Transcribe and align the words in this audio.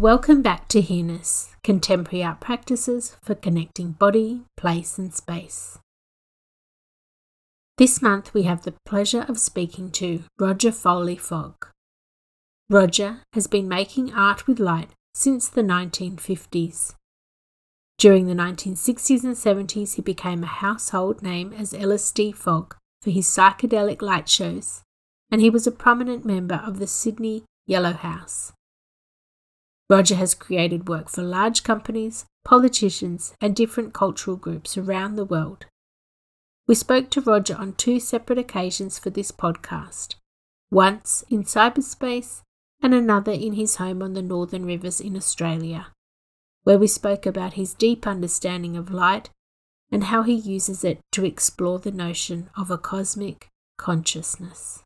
Welcome 0.00 0.42
back 0.42 0.68
to 0.68 0.80
Here-ness, 0.80 1.56
contemporary 1.64 2.22
art 2.22 2.38
practices 2.38 3.16
for 3.20 3.34
connecting 3.34 3.90
body, 3.90 4.44
place, 4.56 4.96
and 4.96 5.12
space. 5.12 5.80
This 7.78 8.00
month 8.00 8.32
we 8.32 8.44
have 8.44 8.62
the 8.62 8.74
pleasure 8.86 9.26
of 9.28 9.40
speaking 9.40 9.90
to 9.90 10.22
Roger 10.38 10.70
Foley 10.70 11.16
Fogg. 11.16 11.66
Roger 12.70 13.22
has 13.32 13.48
been 13.48 13.66
making 13.66 14.14
art 14.14 14.46
with 14.46 14.60
light 14.60 14.90
since 15.14 15.48
the 15.48 15.62
1950s. 15.62 16.94
During 17.98 18.28
the 18.28 18.34
1960s 18.34 19.24
and 19.24 19.34
70s, 19.34 19.96
he 19.96 20.02
became 20.02 20.44
a 20.44 20.46
household 20.46 21.22
name 21.22 21.52
as 21.52 21.72
LSD 21.72 22.36
Fogg 22.36 22.76
for 23.02 23.10
his 23.10 23.26
psychedelic 23.26 24.00
light 24.00 24.28
shows, 24.28 24.82
and 25.28 25.40
he 25.40 25.50
was 25.50 25.66
a 25.66 25.72
prominent 25.72 26.24
member 26.24 26.62
of 26.64 26.78
the 26.78 26.86
Sydney 26.86 27.42
Yellow 27.66 27.94
House. 27.94 28.52
Roger 29.90 30.16
has 30.16 30.34
created 30.34 30.88
work 30.88 31.08
for 31.08 31.22
large 31.22 31.62
companies, 31.62 32.26
politicians, 32.44 33.34
and 33.40 33.56
different 33.56 33.94
cultural 33.94 34.36
groups 34.36 34.76
around 34.76 35.16
the 35.16 35.24
world. 35.24 35.66
We 36.66 36.74
spoke 36.74 37.08
to 37.10 37.22
Roger 37.22 37.56
on 37.56 37.72
two 37.72 37.98
separate 37.98 38.38
occasions 38.38 38.98
for 38.98 39.10
this 39.10 39.32
podcast 39.32 40.16
once 40.70 41.24
in 41.30 41.42
cyberspace 41.44 42.42
and 42.82 42.92
another 42.92 43.32
in 43.32 43.54
his 43.54 43.76
home 43.76 44.02
on 44.02 44.12
the 44.12 44.22
Northern 44.22 44.66
Rivers 44.66 45.00
in 45.00 45.16
Australia, 45.16 45.88
where 46.64 46.78
we 46.78 46.86
spoke 46.86 47.24
about 47.24 47.54
his 47.54 47.72
deep 47.72 48.06
understanding 48.06 48.76
of 48.76 48.92
light 48.92 49.30
and 49.90 50.04
how 50.04 50.22
he 50.22 50.34
uses 50.34 50.84
it 50.84 51.00
to 51.12 51.24
explore 51.24 51.78
the 51.78 51.90
notion 51.90 52.50
of 52.54 52.70
a 52.70 52.76
cosmic 52.76 53.48
consciousness. 53.78 54.84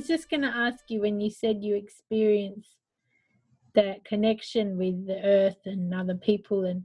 Was 0.00 0.08
just 0.08 0.30
going 0.30 0.40
to 0.40 0.48
ask 0.48 0.84
you 0.88 1.02
when 1.02 1.20
you 1.20 1.30
said 1.30 1.62
you 1.62 1.76
experienced 1.76 2.76
that 3.74 4.02
connection 4.04 4.78
with 4.78 5.06
the 5.06 5.22
earth 5.22 5.58
and 5.66 5.94
other 5.94 6.14
people 6.14 6.64
and 6.64 6.82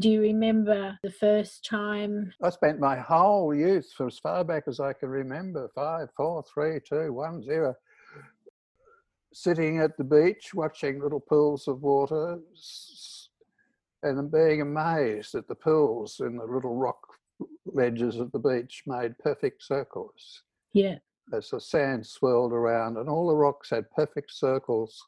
do 0.00 0.10
you 0.10 0.20
remember 0.20 0.98
the 1.02 1.10
first 1.10 1.64
time? 1.64 2.32
I 2.42 2.50
spent 2.50 2.80
my 2.80 2.96
whole 2.96 3.54
youth 3.54 3.90
for 3.96 4.08
as 4.08 4.18
far 4.18 4.44
back 4.44 4.64
as 4.66 4.80
i 4.80 4.92
can 4.92 5.08
remember 5.08 5.70
five 5.74 6.08
four 6.16 6.44
three 6.52 6.80
two 6.86 7.12
one 7.12 7.42
zero 7.42 7.74
sitting 9.32 9.78
at 9.78 9.96
the 9.96 10.04
beach 10.04 10.52
watching 10.52 11.00
little 11.00 11.20
pools 11.20 11.68
of 11.68 11.80
water 11.80 12.40
and 14.02 14.30
being 14.30 14.60
amazed 14.60 15.32
that 15.32 15.48
the 15.48 15.54
pools 15.54 16.20
in 16.20 16.36
the 16.36 16.44
little 16.44 16.74
rock 16.74 17.00
ledges 17.64 18.16
of 18.16 18.32
the 18.32 18.38
beach 18.38 18.82
made 18.86 19.16
perfect 19.18 19.62
circles. 19.62 20.42
Yeah 20.72 20.96
as 21.32 21.50
the 21.50 21.60
sand 21.60 22.06
swirled 22.06 22.52
around, 22.52 22.96
and 22.96 23.08
all 23.08 23.28
the 23.28 23.36
rocks 23.36 23.70
had 23.70 23.90
perfect 23.90 24.32
circles 24.32 25.00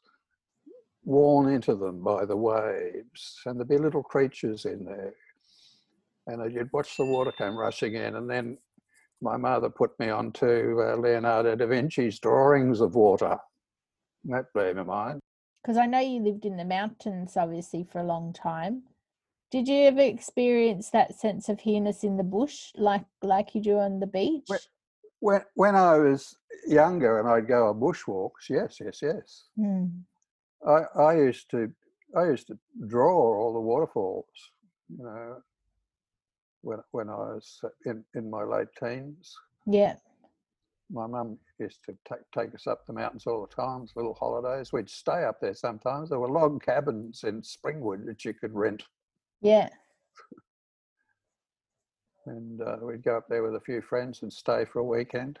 worn 1.03 1.51
into 1.51 1.75
them 1.75 2.03
by 2.03 2.25
the 2.25 2.37
waves, 2.37 3.41
and 3.45 3.59
there'd 3.59 3.69
be 3.69 3.77
little 3.77 4.03
creatures 4.03 4.65
in 4.65 4.85
there. 4.85 5.13
And 6.27 6.53
you'd 6.53 6.71
watch 6.71 6.97
the 6.97 7.05
water 7.05 7.31
come 7.37 7.57
rushing 7.57 7.95
in, 7.95 8.15
and 8.15 8.29
then 8.29 8.57
my 9.21 9.37
mother 9.37 9.69
put 9.69 9.97
me 9.99 10.09
on 10.09 10.31
to 10.33 10.81
uh, 10.81 10.95
Leonardo 10.95 11.55
da 11.55 11.65
Vinci's 11.65 12.19
drawings 12.19 12.81
of 12.81 12.95
water. 12.95 13.37
That 14.25 14.53
blew 14.53 14.73
my 14.73 14.83
mind. 14.83 15.19
Because 15.63 15.77
I 15.77 15.85
know 15.85 15.99
you 15.99 16.21
lived 16.21 16.45
in 16.45 16.57
the 16.57 16.65
mountains, 16.65 17.37
obviously, 17.37 17.83
for 17.83 17.99
a 17.99 18.03
long 18.03 18.33
time. 18.33 18.83
Did 19.51 19.67
you 19.67 19.81
ever 19.87 20.01
experience 20.01 20.89
that 20.91 21.19
sense 21.19 21.49
of 21.49 21.59
here-ness 21.59 22.03
in 22.03 22.17
the 22.17 22.23
bush, 22.23 22.71
like 22.75 23.05
like 23.21 23.53
you 23.53 23.61
do 23.61 23.77
on 23.77 23.99
the 23.99 24.07
beach? 24.07 24.47
When 25.21 25.41
when 25.53 25.75
I 25.75 25.97
was 25.97 26.35
younger 26.67 27.19
and 27.19 27.29
I'd 27.29 27.47
go 27.47 27.69
on 27.69 27.79
bushwalks, 27.79 28.49
yes, 28.49 28.79
yes, 28.83 28.99
yes. 29.01 29.45
Mm. 29.57 30.01
I 30.67 30.81
I 30.99 31.13
used 31.15 31.49
to 31.51 31.71
I 32.17 32.25
used 32.25 32.47
to 32.47 32.57
draw 32.87 33.15
all 33.15 33.53
the 33.53 33.59
waterfalls, 33.59 34.25
you 34.89 35.03
know, 35.03 35.37
when 36.61 36.79
when 36.91 37.09
I 37.09 37.15
was 37.15 37.61
in 37.85 38.03
in 38.15 38.29
my 38.29 38.43
late 38.43 38.67
teens. 38.77 39.33
Yeah. 39.65 39.95
My 40.93 41.07
mum 41.07 41.37
used 41.57 41.85
to 41.85 41.95
take 42.09 42.29
take 42.35 42.53
us 42.53 42.67
up 42.67 42.85
the 42.85 42.93
mountains 42.93 43.25
all 43.25 43.47
the 43.47 43.55
time, 43.55 43.87
little 43.95 44.15
holidays. 44.15 44.73
We'd 44.73 44.89
stay 44.89 45.23
up 45.23 45.39
there 45.39 45.53
sometimes. 45.53 46.09
There 46.09 46.19
were 46.19 46.27
log 46.29 46.61
cabins 46.63 47.23
in 47.23 47.41
Springwood 47.41 48.05
that 48.07 48.25
you 48.25 48.33
could 48.33 48.53
rent. 48.53 48.83
Yeah 49.41 49.69
and 52.25 52.61
uh, 52.61 52.77
we'd 52.81 53.03
go 53.03 53.17
up 53.17 53.27
there 53.29 53.43
with 53.43 53.55
a 53.55 53.65
few 53.65 53.81
friends 53.81 54.21
and 54.21 54.31
stay 54.31 54.65
for 54.65 54.79
a 54.79 54.83
weekend. 54.83 55.39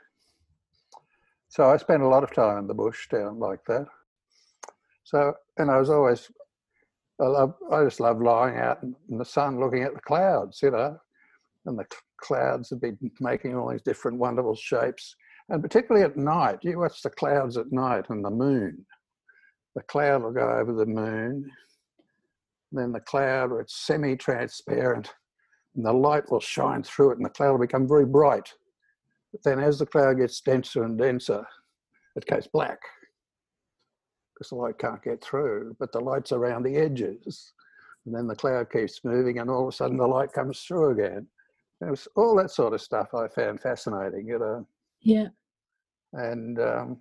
So 1.49 1.69
I 1.69 1.77
spent 1.77 2.01
a 2.01 2.07
lot 2.07 2.23
of 2.23 2.33
time 2.33 2.59
in 2.59 2.67
the 2.67 2.73
bush 2.73 3.09
down 3.09 3.39
like 3.39 3.63
that. 3.65 3.87
So, 5.03 5.33
and 5.57 5.69
I 5.69 5.77
was 5.77 5.89
always, 5.89 6.31
I 7.19 7.25
love, 7.25 7.53
I 7.71 7.83
just 7.83 7.99
love 7.99 8.21
lying 8.21 8.57
out 8.57 8.81
in 8.83 9.17
the 9.17 9.25
sun 9.25 9.59
looking 9.59 9.83
at 9.83 9.93
the 9.93 10.01
clouds, 10.01 10.61
you 10.61 10.71
know, 10.71 10.97
and 11.65 11.77
the 11.77 11.85
clouds 12.21 12.71
would 12.71 12.81
be 12.81 12.93
making 13.19 13.55
all 13.55 13.69
these 13.69 13.81
different 13.81 14.17
wonderful 14.17 14.55
shapes. 14.55 15.15
And 15.49 15.61
particularly 15.61 16.05
at 16.05 16.15
night, 16.15 16.59
you 16.61 16.79
watch 16.79 17.01
the 17.01 17.09
clouds 17.09 17.57
at 17.57 17.71
night 17.71 18.05
and 18.09 18.23
the 18.23 18.29
moon. 18.29 18.85
The 19.75 19.83
cloud 19.83 20.23
will 20.23 20.31
go 20.31 20.49
over 20.49 20.73
the 20.73 20.85
moon, 20.85 21.51
then 22.71 22.91
the 22.93 22.99
cloud, 23.01 23.51
it's 23.59 23.75
semi-transparent, 23.85 25.13
and 25.75 25.85
the 25.85 25.93
light 25.93 26.29
will 26.29 26.39
shine 26.39 26.83
through 26.83 27.11
it 27.11 27.17
and 27.17 27.25
the 27.25 27.29
cloud 27.29 27.51
will 27.51 27.59
become 27.59 27.87
very 27.87 28.05
bright. 28.05 28.53
But 29.31 29.43
then 29.43 29.59
as 29.59 29.79
the 29.79 29.85
cloud 29.85 30.17
gets 30.17 30.41
denser 30.41 30.83
and 30.83 30.97
denser, 30.97 31.45
it 32.15 32.25
goes 32.25 32.47
black 32.47 32.79
because 34.33 34.49
the 34.49 34.55
light 34.55 34.77
can't 34.77 35.03
get 35.03 35.23
through, 35.23 35.75
but 35.79 35.91
the 35.91 35.99
light's 35.99 36.31
around 36.31 36.63
the 36.63 36.75
edges. 36.75 37.53
And 38.05 38.13
then 38.13 38.27
the 38.27 38.35
cloud 38.35 38.71
keeps 38.71 39.01
moving 39.03 39.39
and 39.39 39.49
all 39.49 39.67
of 39.67 39.73
a 39.73 39.75
sudden 39.75 39.97
the 39.97 40.07
light 40.07 40.33
comes 40.33 40.61
through 40.61 40.91
again. 40.91 41.27
It 41.79 41.89
was 41.89 42.07
all 42.15 42.35
that 42.35 42.51
sort 42.51 42.73
of 42.73 42.81
stuff 42.81 43.13
I 43.13 43.27
found 43.27 43.61
fascinating, 43.61 44.27
you 44.27 44.39
know. 44.39 44.67
Yeah. 44.99 45.27
And 46.13 46.59
um, 46.59 46.97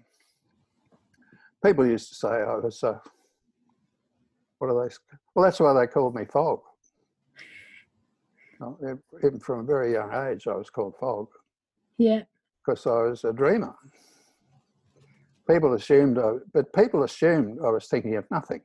people 1.64 1.87
used 1.87 2.08
to 2.10 2.14
say 2.14 2.28
I 2.28 2.56
was, 2.56 2.82
uh, 2.84 2.98
what 4.58 4.69
are 4.69 4.88
they? 4.88 4.94
Well, 5.34 5.44
that's 5.44 5.60
why 5.60 5.72
they 5.72 5.87
called 5.87 6.14
me 6.14 6.25
Fog 6.26 6.60
even 9.19 9.41
from 9.41 9.60
a 9.60 9.65
very 9.65 9.93
young 9.93 10.12
age, 10.12 10.47
I 10.47 10.54
was 10.54 10.71
called 10.71 10.94
Fog. 10.98 11.28
Yeah. 11.98 12.22
Because 12.65 12.87
I 12.87 13.09
was 13.09 13.25
a 13.25 13.32
dreamer. 13.32 13.75
People 15.48 15.75
assumed, 15.75 16.19
I, 16.19 16.34
but 16.53 16.72
people 16.72 17.03
assumed 17.03 17.59
I 17.65 17.70
was 17.70 17.87
thinking 17.87 18.16
of 18.16 18.31
nothing. 18.31 18.60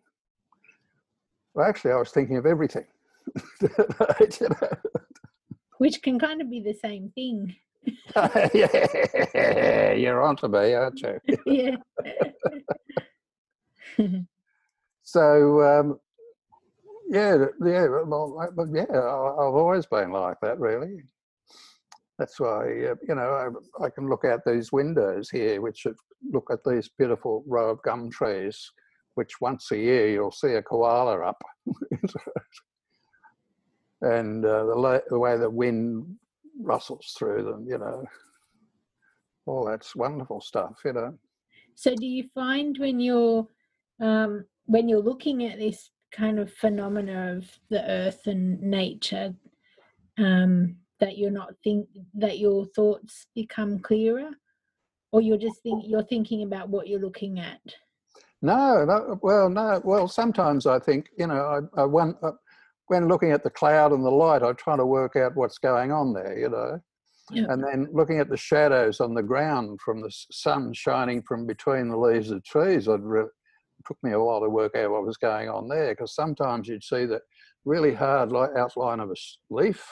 Well, 1.54 1.68
actually, 1.68 1.92
I 1.92 1.98
was 1.98 2.12
thinking 2.12 2.38
of 2.38 2.46
everything. 2.46 2.86
you 3.62 3.70
know? 4.50 4.70
Which 5.78 6.02
can 6.02 6.20
kind 6.20 6.42
of 6.42 6.50
be 6.50 6.62
the 6.62 6.74
same 6.74 7.12
thing. 7.16 7.56
yeah, 8.54 9.94
you're 9.94 10.22
onto 10.22 10.48
me, 10.48 10.74
aren't 10.74 11.02
you? 11.02 11.20
yeah. 11.46 11.76
so 15.04 15.62
um, 15.62 16.00
yeah, 17.10 17.46
yeah, 17.64 17.88
well, 18.06 18.50
yeah. 18.74 18.86
I've 18.90 19.56
always 19.56 19.86
been 19.86 20.12
like 20.12 20.38
that, 20.42 20.60
really. 20.60 21.04
That's 22.18 22.40
why 22.40 22.62
uh, 22.64 22.96
you 23.08 23.16
know 23.16 23.60
I, 23.82 23.86
I, 23.86 23.90
can 23.90 24.08
look 24.10 24.24
out 24.24 24.40
these 24.46 24.72
windows 24.72 25.30
here, 25.30 25.62
which 25.62 25.86
look 26.32 26.48
at 26.50 26.64
these 26.66 26.90
beautiful 26.98 27.44
row 27.46 27.72
of 27.72 27.82
gum 27.84 28.10
trees, 28.10 28.72
which 29.16 29.42
once 29.42 29.70
a 29.72 29.78
year 29.78 30.10
you'll 30.10 30.32
see 30.32 30.54
a 30.54 30.62
koala 30.62 31.20
up, 31.20 31.42
and 34.02 34.46
uh, 34.46 34.66
the, 34.66 35.04
the 35.10 35.20
way 35.20 35.38
the 35.38 35.50
wind 35.50 36.06
rustles 36.62 37.14
through 37.18 37.44
them, 37.44 37.66
you 37.68 37.78
know, 37.78 38.06
all 39.46 39.66
that's 39.66 39.96
wonderful 39.96 40.40
stuff, 40.40 40.74
you 40.86 40.94
know. 40.94 41.14
So, 41.76 41.94
do 41.96 42.06
you 42.06 42.30
find 42.34 42.78
when 42.78 43.00
you're 43.02 43.46
um, 44.02 44.46
when 44.66 44.88
you're 44.88 45.00
looking 45.02 45.44
at 45.44 45.60
this 45.60 45.90
kind 46.16 46.40
of 46.40 46.52
phenomena 46.54 47.36
of 47.38 47.60
the 47.70 47.84
earth 47.90 48.28
and 48.28 48.62
nature 48.62 49.34
um, 50.18 50.78
that 51.00 51.18
you're 51.18 51.32
not 51.32 51.54
think 51.64 51.88
that 52.14 52.40
your 52.40 52.66
thoughts 52.66 53.28
become 53.36 53.80
clearer, 53.80 54.30
or 55.12 55.22
you're 55.22 55.38
just 55.38 55.62
think 55.62 55.84
you're 55.86 56.04
thinking 56.04 56.44
about 56.44 56.70
what 56.70 56.88
you're 56.88 57.00
looking 57.00 57.40
at? 57.40 57.60
No, 58.42 58.86
no 58.86 59.20
well, 59.22 59.50
no. 59.50 59.82
Well, 59.84 60.08
sometimes 60.08 60.66
I 60.66 60.80
think 60.80 61.08
you 61.18 61.28
know 61.28 61.68
I, 61.76 61.82
I 61.82 61.86
uh, 61.86 62.32
when 62.88 63.08
looking 63.08 63.32
at 63.32 63.44
the 63.44 63.50
cloud 63.50 63.92
and 63.92 64.06
the 64.06 64.10
light, 64.10 64.44
I 64.44 64.54
try 64.54 64.78
to 64.78 64.86
work 64.86 65.16
out 65.16 65.36
what's 65.36 65.58
going 65.58 65.92
on 65.92 66.14
there. 66.14 66.38
You 66.38 66.50
know. 66.50 66.80
Yeah. 67.32 67.46
And 67.50 67.64
then 67.64 67.88
looking 67.92 68.20
at 68.20 68.30
the 68.30 68.38
shadows 68.38 69.00
on 69.00 69.16
the 69.16 69.24
ground 69.24 69.80
from 69.84 70.00
the 70.00 70.12
sun 70.32 70.74
shining 70.74 71.24
from 71.24 71.48
between 71.48 71.90
the 71.90 71.98
leaves 71.98 72.30
of 72.30 72.44
trees, 72.44 72.88
it 72.88 73.02
re- 73.02 73.26
took 73.88 73.98
me 74.04 74.12
a 74.12 74.20
while 74.20 74.42
to 74.42 74.50
work 74.50 74.76
out 74.76 74.92
what 74.92 75.06
was 75.06 75.18
going 75.18 75.50
on 75.50 75.68
there 75.68 75.94
because 75.94 76.14
sometimes 76.14 76.68
you'd 76.68 76.84
see 76.84 77.06
that 77.06 77.22
really 77.66 77.94
hard 77.94 78.34
outline 78.58 79.00
of 79.00 79.10
a 79.10 79.16
leaf 79.50 79.88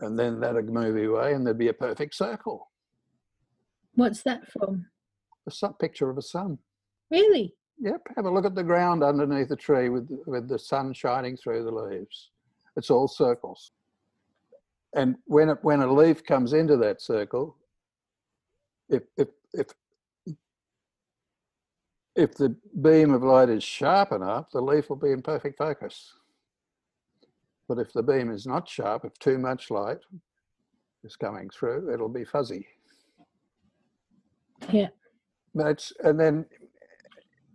and 0.00 0.18
then 0.18 0.40
that'd 0.40 0.68
move 0.68 0.96
away 0.96 1.34
and 1.34 1.46
there'd 1.46 1.58
be 1.58 1.68
a 1.68 1.74
perfect 1.74 2.14
circle. 2.14 2.70
What's 3.94 4.22
that 4.22 4.50
from? 4.50 4.86
A 5.46 5.50
sun, 5.50 5.74
picture 5.74 6.10
of 6.10 6.18
a 6.18 6.22
sun. 6.22 6.58
Really? 7.10 7.54
Yep. 7.80 8.02
Have 8.16 8.24
a 8.24 8.30
look 8.30 8.44
at 8.44 8.54
the 8.54 8.62
ground 8.62 9.02
underneath 9.02 9.48
the 9.48 9.56
tree 9.56 9.88
with 9.88 10.08
with 10.26 10.48
the 10.48 10.58
sun 10.58 10.92
shining 10.92 11.36
through 11.36 11.64
the 11.64 11.70
leaves. 11.70 12.30
It's 12.76 12.90
all 12.90 13.08
circles 13.08 13.72
and 14.94 15.16
when 15.26 15.50
it, 15.50 15.58
when 15.62 15.80
a 15.80 15.92
leaf 15.92 16.24
comes 16.24 16.52
into 16.52 16.76
that 16.78 17.02
circle, 17.02 17.56
if 18.88 19.02
if 19.16 19.28
if 19.52 19.66
if 22.16 22.34
the 22.34 22.54
beam 22.80 23.12
of 23.12 23.22
light 23.22 23.48
is 23.48 23.64
sharp 23.64 24.12
enough, 24.12 24.50
the 24.52 24.60
leaf 24.60 24.88
will 24.88 24.96
be 24.96 25.10
in 25.10 25.22
perfect 25.22 25.58
focus. 25.58 26.12
But 27.68 27.78
if 27.78 27.92
the 27.92 28.02
beam 28.02 28.30
is 28.30 28.46
not 28.46 28.68
sharp, 28.68 29.04
if 29.04 29.18
too 29.18 29.38
much 29.38 29.70
light 29.70 29.98
is 31.02 31.16
coming 31.16 31.50
through, 31.50 31.92
it'll 31.92 32.08
be 32.08 32.24
fuzzy. 32.24 32.66
Yeah. 34.70 34.88
But 35.54 35.66
it's, 35.68 35.92
and 36.02 36.18
then, 36.18 36.46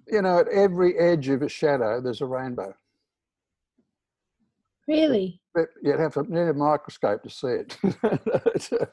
you 0.08 0.22
know, 0.22 0.40
at 0.40 0.48
every 0.48 0.98
edge 0.98 1.30
of 1.30 1.42
a 1.42 1.50
shadow, 1.50 2.02
there's 2.02 2.22
a 2.22 2.26
rainbow. 2.26 2.74
Really? 4.88 5.40
But 5.54 5.68
you'd 5.84 6.00
have 6.00 6.16
to 6.16 6.24
need 6.24 6.48
a 6.48 6.54
microscope 6.54 7.24
to 7.24 7.30
see 7.30 7.48
it. 7.48 7.78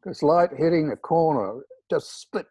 Because 0.00 0.22
light 0.22 0.50
hitting 0.56 0.90
a 0.90 0.96
corner 0.96 1.60
just 1.90 2.20
split 2.20 2.46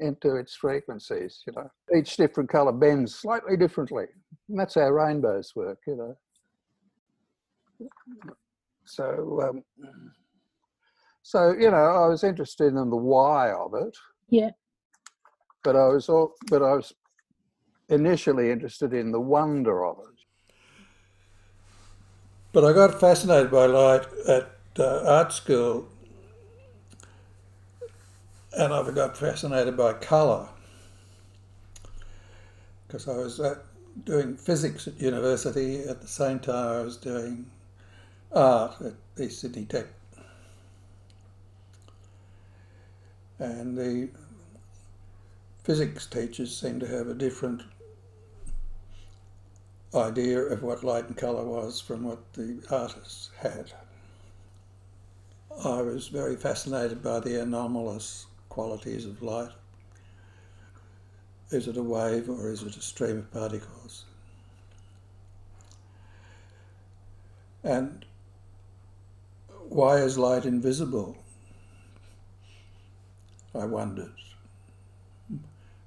into 0.00 0.36
its 0.36 0.54
frequencies, 0.54 1.42
you 1.46 1.52
know. 1.56 1.70
Each 1.96 2.16
different 2.16 2.50
color 2.50 2.72
bends 2.72 3.14
slightly 3.14 3.56
differently. 3.56 4.06
And 4.48 4.58
that's 4.58 4.74
how 4.74 4.88
rainbows 4.90 5.52
work, 5.54 5.78
you 5.86 5.96
know. 5.96 6.16
So, 8.84 9.40
um, 9.42 9.62
so 11.22 11.52
you 11.52 11.70
know, 11.70 11.76
I 11.76 12.06
was 12.06 12.24
interested 12.24 12.68
in 12.68 12.90
the 12.90 12.96
why 12.96 13.52
of 13.52 13.74
it. 13.74 13.96
Yeah. 14.28 14.50
But 15.64 15.76
I 15.76 15.88
was 15.88 16.08
all, 16.08 16.34
but 16.48 16.62
I 16.62 16.74
was 16.74 16.92
initially 17.88 18.50
interested 18.50 18.92
in 18.92 19.12
the 19.12 19.20
wonder 19.20 19.84
of 19.84 19.98
it. 19.98 20.54
But 22.52 22.64
I 22.64 22.72
got 22.72 23.00
fascinated 23.00 23.50
by 23.50 23.66
light 23.66 24.06
at 24.28 24.50
uh, 24.78 25.02
art 25.04 25.32
school, 25.32 25.88
and 28.56 28.72
I 28.72 28.90
got 28.90 29.16
fascinated 29.16 29.76
by 29.76 29.92
colour 29.92 30.48
because 32.86 33.06
I 33.06 33.16
was 33.16 33.38
uh, 33.38 33.56
doing 34.04 34.36
physics 34.36 34.88
at 34.88 35.00
university 35.00 35.82
at 35.82 36.00
the 36.00 36.08
same 36.08 36.38
time 36.38 36.78
I 36.78 36.80
was 36.80 36.96
doing 36.96 37.50
art 38.32 38.76
at 38.80 38.94
East 39.22 39.40
Sydney 39.40 39.66
Tech. 39.66 39.86
And 43.38 43.76
the 43.76 44.08
physics 45.62 46.06
teachers 46.06 46.56
seemed 46.56 46.80
to 46.80 46.86
have 46.86 47.08
a 47.08 47.14
different 47.14 47.62
idea 49.94 50.40
of 50.40 50.62
what 50.62 50.82
light 50.82 51.06
and 51.06 51.16
colour 51.16 51.44
was 51.44 51.80
from 51.80 52.04
what 52.04 52.32
the 52.32 52.62
artists 52.70 53.30
had. 53.38 53.72
I 55.62 55.82
was 55.82 56.08
very 56.08 56.36
fascinated 56.36 57.02
by 57.02 57.20
the 57.20 57.42
anomalous 57.42 58.26
qualities 58.56 59.04
of 59.04 59.22
light. 59.22 59.50
Is 61.50 61.68
it 61.68 61.76
a 61.76 61.82
wave 61.82 62.30
or 62.30 62.50
is 62.50 62.62
it 62.62 62.74
a 62.74 62.80
stream 62.80 63.18
of 63.18 63.30
particles? 63.30 64.06
And 67.62 68.06
why 69.68 69.96
is 69.96 70.16
light 70.16 70.46
invisible? 70.46 71.18
I 73.54 73.66
wondered. 73.66 74.14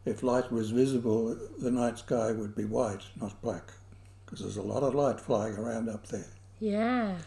If 0.06 0.22
light 0.22 0.52
was 0.52 0.70
visible, 0.70 1.36
the 1.58 1.72
night 1.72 1.98
sky 1.98 2.32
would 2.32 2.56
be 2.56 2.66
white, 2.66 3.02
not 3.20 3.42
black 3.42 3.74
because 4.26 4.42
there's 4.42 4.58
a 4.58 4.72
lot 4.74 4.84
of 4.84 4.94
light 4.94 5.20
flying 5.20 5.56
around 5.56 5.90
up 5.90 6.06
there. 6.10 6.34
Yeah. 6.60 7.18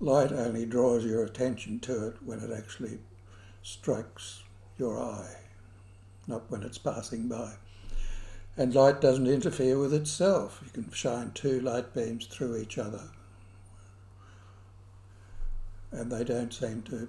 Light 0.00 0.32
only 0.32 0.64
draws 0.64 1.04
your 1.04 1.24
attention 1.24 1.78
to 1.80 2.08
it 2.08 2.16
when 2.24 2.40
it 2.40 2.50
actually 2.56 2.98
strikes 3.62 4.42
your 4.78 4.98
eye, 4.98 5.36
not 6.26 6.50
when 6.50 6.62
it's 6.62 6.78
passing 6.78 7.28
by. 7.28 7.52
And 8.56 8.74
light 8.74 9.00
doesn't 9.00 9.26
interfere 9.26 9.78
with 9.78 9.92
itself. 9.92 10.60
You 10.64 10.70
can 10.70 10.90
shine 10.92 11.32
two 11.32 11.60
light 11.60 11.94
beams 11.94 12.26
through 12.26 12.56
each 12.56 12.78
other. 12.78 13.02
And 15.92 16.10
they 16.10 16.24
don't 16.24 16.52
seem 16.52 16.82
to 16.82 17.08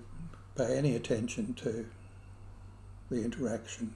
pay 0.56 0.78
any 0.78 0.96
attention 0.96 1.54
to 1.56 1.86
the 3.10 3.24
interaction. 3.24 3.94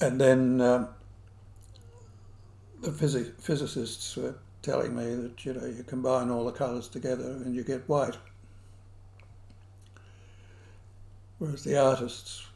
and 0.00 0.20
then 0.20 0.60
um, 0.60 0.88
the 2.80 2.90
phys- 2.90 3.32
physicists 3.40 4.16
were 4.16 4.34
telling 4.62 4.94
me 4.94 5.14
that 5.14 5.44
you 5.44 5.54
know 5.54 5.66
you 5.66 5.82
combine 5.82 6.30
all 6.30 6.44
the 6.44 6.52
colours 6.52 6.88
together 6.88 7.30
and 7.44 7.54
you 7.54 7.64
get 7.64 7.88
white, 7.88 8.16
whereas 11.38 11.64
the 11.64 11.78
artists 11.78 12.46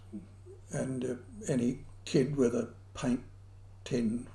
and 0.73 1.05
uh, 1.05 1.15
any 1.49 1.79
kid 2.05 2.37
with 2.37 2.55
a 2.55 2.69
paint 2.95 3.23
tin 3.85 4.27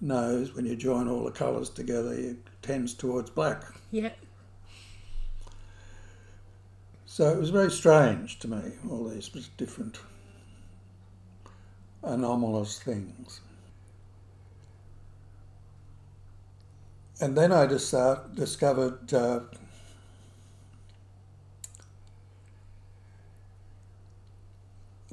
knows 0.00 0.54
when 0.54 0.66
you 0.66 0.76
join 0.76 1.08
all 1.08 1.24
the 1.24 1.30
colours 1.30 1.70
together, 1.70 2.12
it 2.12 2.36
tends 2.62 2.94
towards 2.94 3.30
black. 3.30 3.64
Yeah. 3.90 4.10
So 7.06 7.30
it 7.30 7.38
was 7.38 7.50
very 7.50 7.70
strange 7.70 8.40
to 8.40 8.48
me, 8.48 8.72
all 8.90 9.08
these 9.08 9.28
different 9.56 9.98
anomalous 12.02 12.80
things. 12.80 13.40
And 17.20 17.36
then 17.36 17.52
I 17.52 17.64
uh, 17.64 18.18
discovered 18.34 19.14
uh, 19.14 19.40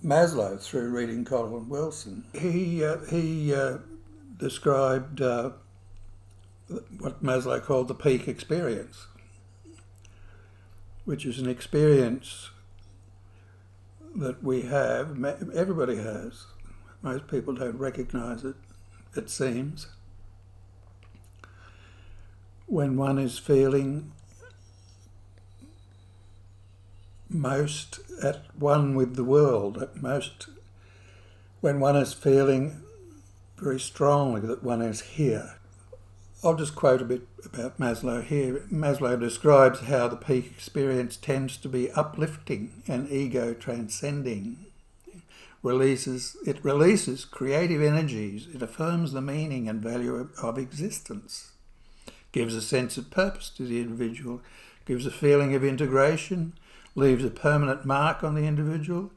Maslow 0.03 0.59
through 0.59 0.89
reading 0.89 1.23
Colin 1.25 1.69
Wilson. 1.69 2.23
He, 2.33 2.83
uh, 2.83 2.97
he 3.09 3.53
uh, 3.53 3.77
described 4.37 5.21
uh, 5.21 5.51
what 6.99 7.23
Maslow 7.23 7.61
called 7.61 7.87
the 7.87 7.93
peak 7.93 8.27
experience, 8.27 9.05
which 11.05 11.25
is 11.25 11.37
an 11.37 11.47
experience 11.47 12.49
that 14.15 14.43
we 14.43 14.63
have, 14.63 15.23
everybody 15.53 15.97
has, 15.97 16.45
most 17.01 17.27
people 17.27 17.53
don't 17.53 17.77
recognize 17.77 18.43
it, 18.43 18.55
it 19.15 19.29
seems. 19.29 19.87
When 22.71 22.95
one 22.95 23.19
is 23.19 23.37
feeling 23.37 24.13
most 27.27 27.99
at 28.23 28.45
one 28.57 28.95
with 28.95 29.17
the 29.17 29.25
world, 29.25 29.77
at 29.79 30.01
most 30.01 30.47
when 31.59 31.81
one 31.81 31.97
is 31.97 32.13
feeling 32.13 32.81
very 33.57 33.77
strongly 33.77 34.39
that 34.47 34.63
one 34.63 34.81
is 34.81 35.01
here. 35.01 35.57
I'll 36.45 36.55
just 36.55 36.73
quote 36.73 37.01
a 37.01 37.03
bit 37.03 37.27
about 37.43 37.77
Maslow 37.77 38.23
here. 38.23 38.65
Maslow 38.71 39.19
describes 39.19 39.81
how 39.81 40.07
the 40.07 40.15
peak 40.15 40.45
experience 40.45 41.17
tends 41.17 41.57
to 41.57 41.67
be 41.67 41.91
uplifting 41.91 42.83
and 42.87 43.11
ego 43.11 43.53
transcending 43.53 44.67
releases 45.61 46.37
it 46.47 46.63
releases 46.63 47.25
creative 47.25 47.81
energies 47.81 48.47
it 48.55 48.61
affirms 48.61 49.11
the 49.11 49.21
meaning 49.21 49.67
and 49.67 49.81
value 49.81 50.15
of, 50.15 50.31
of 50.41 50.57
existence 50.57 51.50
gives 52.31 52.55
a 52.55 52.61
sense 52.61 52.97
of 52.97 53.11
purpose 53.11 53.49
to 53.49 53.63
the 53.63 53.81
individual 53.81 54.41
gives 54.85 55.05
a 55.05 55.11
feeling 55.11 55.53
of 55.53 55.63
integration 55.63 56.53
leaves 56.95 57.23
a 57.23 57.29
permanent 57.29 57.85
mark 57.85 58.23
on 58.23 58.35
the 58.35 58.43
individual, 58.43 59.11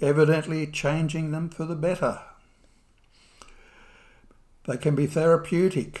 evidently 0.00 0.66
changing 0.66 1.32
them 1.32 1.48
for 1.48 1.64
the 1.64 1.74
better. 1.74 2.20
They 4.66 4.76
can 4.76 4.94
be 4.94 5.06
therapeutic 5.06 6.00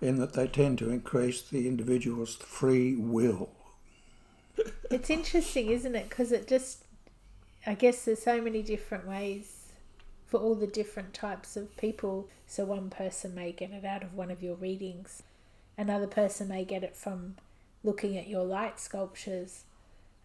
in 0.00 0.16
that 0.18 0.34
they 0.34 0.46
tend 0.46 0.78
to 0.78 0.90
increase 0.90 1.40
the 1.40 1.66
individual's 1.66 2.36
free 2.36 2.94
will. 2.96 3.50
It's 4.90 5.08
interesting, 5.08 5.68
isn't 5.68 5.94
it? 5.94 6.10
Because 6.10 6.30
it 6.30 6.46
just, 6.46 6.84
I 7.66 7.74
guess 7.74 8.04
there's 8.04 8.22
so 8.22 8.42
many 8.42 8.62
different 8.62 9.06
ways 9.06 9.63
for 10.34 10.40
all 10.40 10.56
the 10.56 10.66
different 10.66 11.14
types 11.14 11.56
of 11.56 11.76
people. 11.76 12.28
So 12.44 12.64
one 12.64 12.90
person 12.90 13.36
may 13.36 13.52
get 13.52 13.70
it 13.70 13.84
out 13.84 14.02
of 14.02 14.14
one 14.14 14.32
of 14.32 14.42
your 14.42 14.56
readings, 14.56 15.22
another 15.78 16.08
person 16.08 16.48
may 16.48 16.64
get 16.64 16.82
it 16.82 16.96
from 16.96 17.36
looking 17.84 18.18
at 18.18 18.26
your 18.26 18.42
light 18.42 18.80
sculptures 18.80 19.62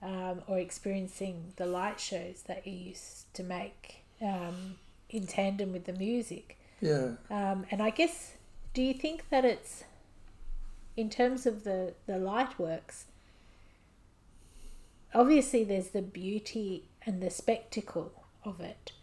um, 0.01 0.41
or 0.47 0.57
experiencing 0.57 1.53
the 1.57 1.67
light 1.67 1.99
shows 1.99 2.41
that 2.47 2.65
you 2.65 2.73
used 2.73 3.31
to 3.35 3.43
make 3.43 3.97
um, 4.19 4.77
in 5.11 5.27
tandem 5.27 5.73
with 5.73 5.85
the 5.85 5.93
music. 5.93 6.57
Yeah. 6.81 7.11
Um, 7.29 7.67
and 7.69 7.79
I 7.79 7.91
guess, 7.91 8.33
do 8.73 8.81
you 8.81 8.95
think 8.95 9.29
that 9.29 9.45
it's, 9.45 9.83
in 10.97 11.11
terms 11.11 11.45
of 11.45 11.63
the, 11.63 11.93
the 12.07 12.17
light 12.17 12.57
works, 12.57 13.05
obviously 15.13 15.63
there's 15.63 15.89
the 15.89 16.01
beauty 16.01 16.85
and 17.05 17.21
the 17.21 17.29
spectacle 17.29 18.11
of 18.43 18.59
it. 18.59 18.93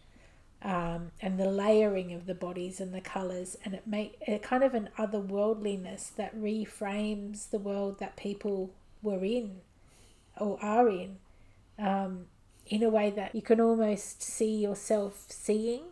Um, 0.63 1.11
and 1.21 1.39
the 1.39 1.49
layering 1.49 2.13
of 2.13 2.25
the 2.25 2.33
bodies 2.33 2.81
and 2.81 2.93
the 2.93 3.01
colors, 3.01 3.55
and 3.63 3.73
it 3.75 3.85
make 3.85 4.17
a 4.27 4.39
kind 4.39 4.63
of 4.63 4.73
an 4.73 4.89
otherworldliness 4.97 6.15
that 6.15 6.35
reframes 6.35 7.51
the 7.51 7.59
world 7.59 7.99
that 7.99 8.15
people 8.17 8.71
were 9.03 9.23
in 9.23 9.61
or 10.39 10.57
are 10.61 10.89
in, 10.89 11.17
um, 11.77 12.25
in 12.65 12.81
a 12.81 12.89
way 12.89 13.11
that 13.11 13.35
you 13.35 13.41
can 13.41 13.61
almost 13.61 14.23
see 14.23 14.55
yourself 14.57 15.25
seeing. 15.29 15.83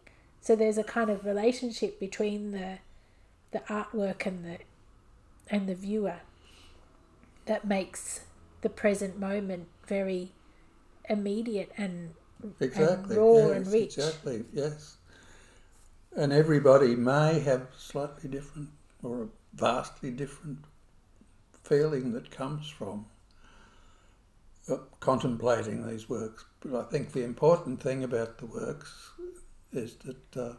So 0.42 0.56
there's 0.56 0.78
a 0.78 0.84
kind 0.84 1.10
of 1.10 1.26
relationship 1.26 2.00
between 2.00 2.52
the 2.52 2.80
the 3.52 3.60
artwork 3.70 4.26
and 4.26 4.44
the 4.44 4.58
and 5.50 5.70
the 5.70 5.76
viewer 5.76 6.22
that 7.46 7.66
makes 7.66 8.22
the 8.62 8.70
present 8.70 9.20
moment 9.20 9.68
very 9.88 10.32
immediate 11.08 11.72
and, 11.78 12.16
Exactly. 12.60 13.16
and 13.16 13.24
raw 13.24 13.38
yes, 13.38 13.58
and 13.58 13.68
rich. 13.68 13.98
Exactly. 13.98 14.46
Yes. 14.54 14.98
And 16.16 16.32
everybody 16.32 16.96
may 16.96 17.40
have 17.40 17.68
slightly 17.78 18.30
different 18.30 18.70
or 19.04 19.24
a 19.24 19.28
vastly 19.54 20.12
different 20.12 20.60
feeling 21.64 22.14
that 22.14 22.32
comes 22.32 22.70
from 22.70 23.06
uh, 24.70 24.78
contemplating 25.00 25.88
these 25.88 26.10
works. 26.10 26.46
But 26.60 26.80
I 26.80 26.84
think 26.90 27.12
the 27.12 27.24
important 27.24 27.82
thing 27.82 28.04
about 28.04 28.38
the 28.38 28.46
works 28.46 29.12
is 29.72 29.96
that 30.06 30.38
uh, 30.38 30.56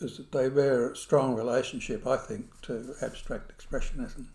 is 0.00 0.16
that 0.16 0.32
they 0.32 0.48
bear 0.48 0.90
a 0.90 0.96
strong 0.96 1.36
relationship, 1.36 2.06
I 2.06 2.16
think, 2.16 2.60
to 2.62 2.94
abstract 3.02 3.52
expressionism, 3.56 4.26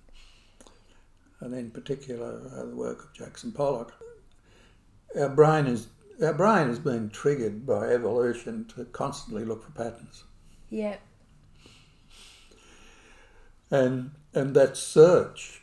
and 1.41 1.53
in 1.53 1.71
particular 1.71 2.41
uh, 2.55 2.65
the 2.65 2.75
work 2.75 3.05
of 3.05 3.13
Jackson 3.13 3.51
Pollock. 3.51 3.93
Uh, 5.17 5.21
our 5.21 5.29
brain 5.29 5.65
is 5.67 5.87
uh, 6.21 6.27
our 6.27 6.33
brain 6.33 6.67
has 6.67 6.79
been 6.79 7.09
triggered 7.09 7.65
by 7.65 7.89
evolution 7.89 8.65
to 8.75 8.85
constantly 8.85 9.43
look 9.45 9.63
for 9.63 9.71
patterns, 9.71 10.23
Yeah, 10.69 10.97
and 13.71 14.11
and 14.33 14.55
that 14.55 14.77
search 14.77 15.61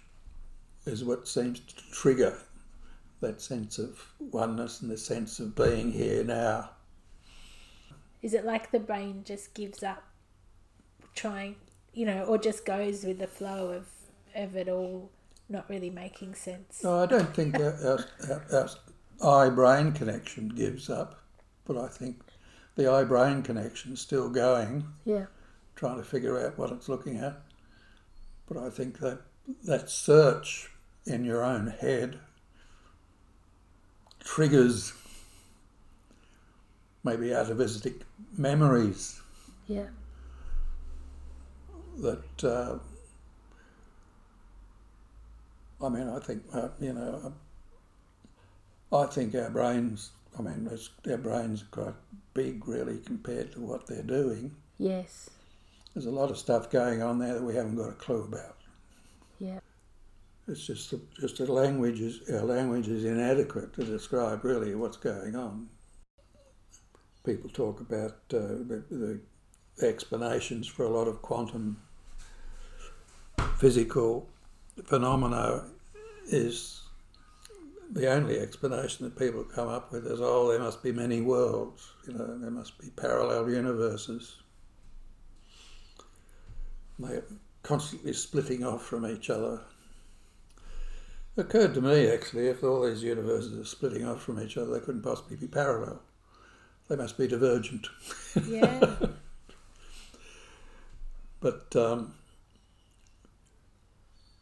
is 0.86 1.04
what 1.04 1.26
seems 1.28 1.60
to 1.60 1.74
trigger 1.92 2.38
that 3.20 3.40
sense 3.40 3.78
of 3.78 4.12
oneness 4.20 4.82
and 4.82 4.90
the 4.90 4.98
sense 4.98 5.40
of 5.40 5.54
being 5.54 5.92
here 5.92 6.22
now. 6.24 6.70
is 8.22 8.34
it 8.34 8.44
like 8.44 8.70
the 8.70 8.80
brain 8.80 9.22
just 9.24 9.54
gives 9.54 9.82
up 9.82 10.02
trying, 11.14 11.56
you 11.94 12.04
know, 12.04 12.24
or 12.24 12.36
just 12.38 12.66
goes 12.66 13.04
with 13.04 13.18
the 13.18 13.26
flow 13.26 13.70
of 13.70 13.86
of 14.34 14.56
it 14.56 14.68
all 14.68 15.10
not 15.48 15.68
really 15.70 15.90
making 15.90 16.34
sense? 16.34 16.82
No, 16.82 17.02
I 17.02 17.06
don't 17.06 17.34
think 17.34 17.58
our, 17.58 17.72
our, 18.28 18.42
our 18.52 18.68
eye 19.24 19.48
brain 19.48 19.92
connection 19.92 20.48
gives 20.48 20.90
up, 20.90 21.20
but 21.64 21.76
I 21.76 21.88
think 21.88 22.20
the 22.76 22.90
eye 22.90 23.04
brain 23.04 23.42
connection 23.42 23.92
is 23.92 24.00
still 24.00 24.28
going, 24.28 24.84
Yeah, 25.04 25.26
trying 25.76 25.96
to 25.98 26.04
figure 26.04 26.44
out 26.44 26.58
what 26.58 26.70
it's 26.70 26.88
looking 26.88 27.16
at. 27.18 27.40
But 28.46 28.58
I 28.58 28.70
think 28.70 28.98
that 28.98 29.20
that 29.64 29.90
search 29.90 30.70
in 31.06 31.24
your 31.24 31.42
own 31.44 31.68
head 31.68 32.18
triggers 34.22 34.94
maybe 37.04 37.32
atavistic 37.32 38.00
memories. 38.36 39.20
Yeah, 39.68 39.86
that 41.98 42.44
uh, 42.44 42.78
I 45.84 45.88
mean, 45.88 46.08
I 46.08 46.18
think 46.18 46.42
uh, 46.52 46.68
you 46.80 46.92
know, 46.92 47.32
I 48.92 49.06
think 49.06 49.34
our 49.34 49.50
brains. 49.50 50.10
I 50.38 50.42
mean, 50.42 50.68
it's, 50.70 50.90
our 51.08 51.16
brains 51.16 51.62
are 51.62 51.66
quite 51.84 51.94
big, 52.34 52.66
really, 52.66 52.98
compared 52.98 53.52
to 53.52 53.60
what 53.60 53.86
they're 53.86 54.02
doing. 54.02 54.54
yes, 54.78 55.30
There's 55.94 56.06
a 56.06 56.10
lot 56.10 56.30
of 56.30 56.38
stuff 56.38 56.70
going 56.70 57.02
on 57.02 57.18
there 57.18 57.34
that 57.34 57.42
we 57.42 57.54
haven't 57.54 57.76
got 57.76 57.88
a 57.90 57.92
clue 57.92 58.24
about. 58.24 58.56
yeah, 59.38 59.60
It's 60.48 60.66
just 60.66 60.90
the, 60.90 61.00
just 61.20 61.38
the 61.38 61.52
language 61.52 62.00
is 62.00 62.28
our 62.30 62.42
language 62.42 62.88
is 62.88 63.04
inadequate 63.04 63.72
to 63.74 63.84
describe 63.84 64.44
really 64.44 64.74
what's 64.74 64.96
going 64.96 65.36
on. 65.36 65.68
People 67.24 67.48
talk 67.50 67.80
about 67.80 68.16
uh, 68.32 68.38
the, 68.68 68.84
the 68.90 69.20
explanations 69.86 70.66
for 70.66 70.84
a 70.84 70.90
lot 70.90 71.06
of 71.08 71.22
quantum 71.22 71.80
physical 73.58 74.28
phenomena 74.84 75.64
is 76.26 76.82
the 77.94 78.10
only 78.10 78.40
explanation 78.40 79.04
that 79.04 79.16
people 79.16 79.44
come 79.44 79.68
up 79.68 79.92
with 79.92 80.06
is 80.06 80.20
oh 80.20 80.50
there 80.50 80.58
must 80.58 80.82
be 80.82 80.90
many 80.90 81.20
worlds 81.20 81.92
you 82.06 82.12
know 82.12 82.38
there 82.38 82.50
must 82.50 82.76
be 82.78 82.90
parallel 82.90 83.48
universes. 83.48 84.36
They're 86.98 87.24
constantly 87.62 88.12
splitting 88.12 88.64
off 88.64 88.84
from 88.84 89.06
each 89.06 89.30
other. 89.30 89.60
It 91.36 91.40
occurred 91.40 91.74
to 91.74 91.80
me 91.80 92.08
actually 92.08 92.48
if 92.48 92.64
all 92.64 92.82
these 92.82 93.02
universes 93.02 93.58
are 93.58 93.64
splitting 93.64 94.04
off 94.04 94.22
from 94.22 94.40
each 94.40 94.56
other 94.56 94.72
they 94.72 94.84
couldn't 94.84 95.02
possibly 95.02 95.36
be 95.36 95.46
parallel. 95.46 96.02
They 96.88 96.96
must 96.96 97.16
be 97.16 97.28
divergent. 97.28 97.86
Yeah, 98.46 98.96
but 101.40 101.74
um, 101.76 102.14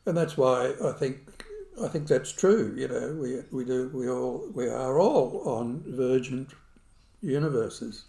and 0.06 0.16
that's 0.16 0.36
why 0.36 0.74
I 0.82 0.92
think 0.92 1.44
I 1.80 1.88
think 1.88 2.06
that's 2.06 2.32
true. 2.32 2.74
You 2.76 2.88
know, 2.88 3.16
we 3.20 3.40
we 3.50 3.64
do 3.64 3.90
we 3.94 4.08
all 4.08 4.48
we 4.54 4.68
are 4.68 4.98
all 4.98 5.42
on 5.46 5.82
divergent 5.82 6.50
universes. 7.20 8.04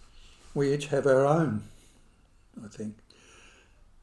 We 0.53 0.73
each 0.73 0.87
have 0.87 1.07
our 1.07 1.25
own, 1.25 1.63
I 2.63 2.67
think, 2.67 2.95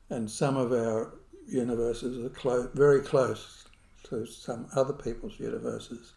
and 0.08 0.30
some 0.30 0.56
of 0.56 0.72
our 0.72 1.14
universes 1.46 2.24
are 2.24 2.30
clo- 2.30 2.70
very 2.74 3.00
close 3.02 3.64
to 4.04 4.26
some 4.26 4.66
other 4.74 4.92
people's 4.92 5.38
universes, 5.38 6.14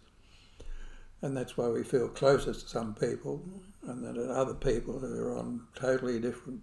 and 1.22 1.36
that's 1.36 1.58
why 1.58 1.68
we 1.68 1.84
feel 1.84 2.08
closest 2.08 2.62
to 2.62 2.70
some 2.70 2.96
people, 2.96 3.44
and 3.88 4.04
then 4.04 4.18
at 4.18 4.30
other 4.30 4.56
people 4.56 4.98
who 5.00 5.20
are 5.22 5.38
on 5.38 5.62
totally 5.76 6.20
different 6.20 6.62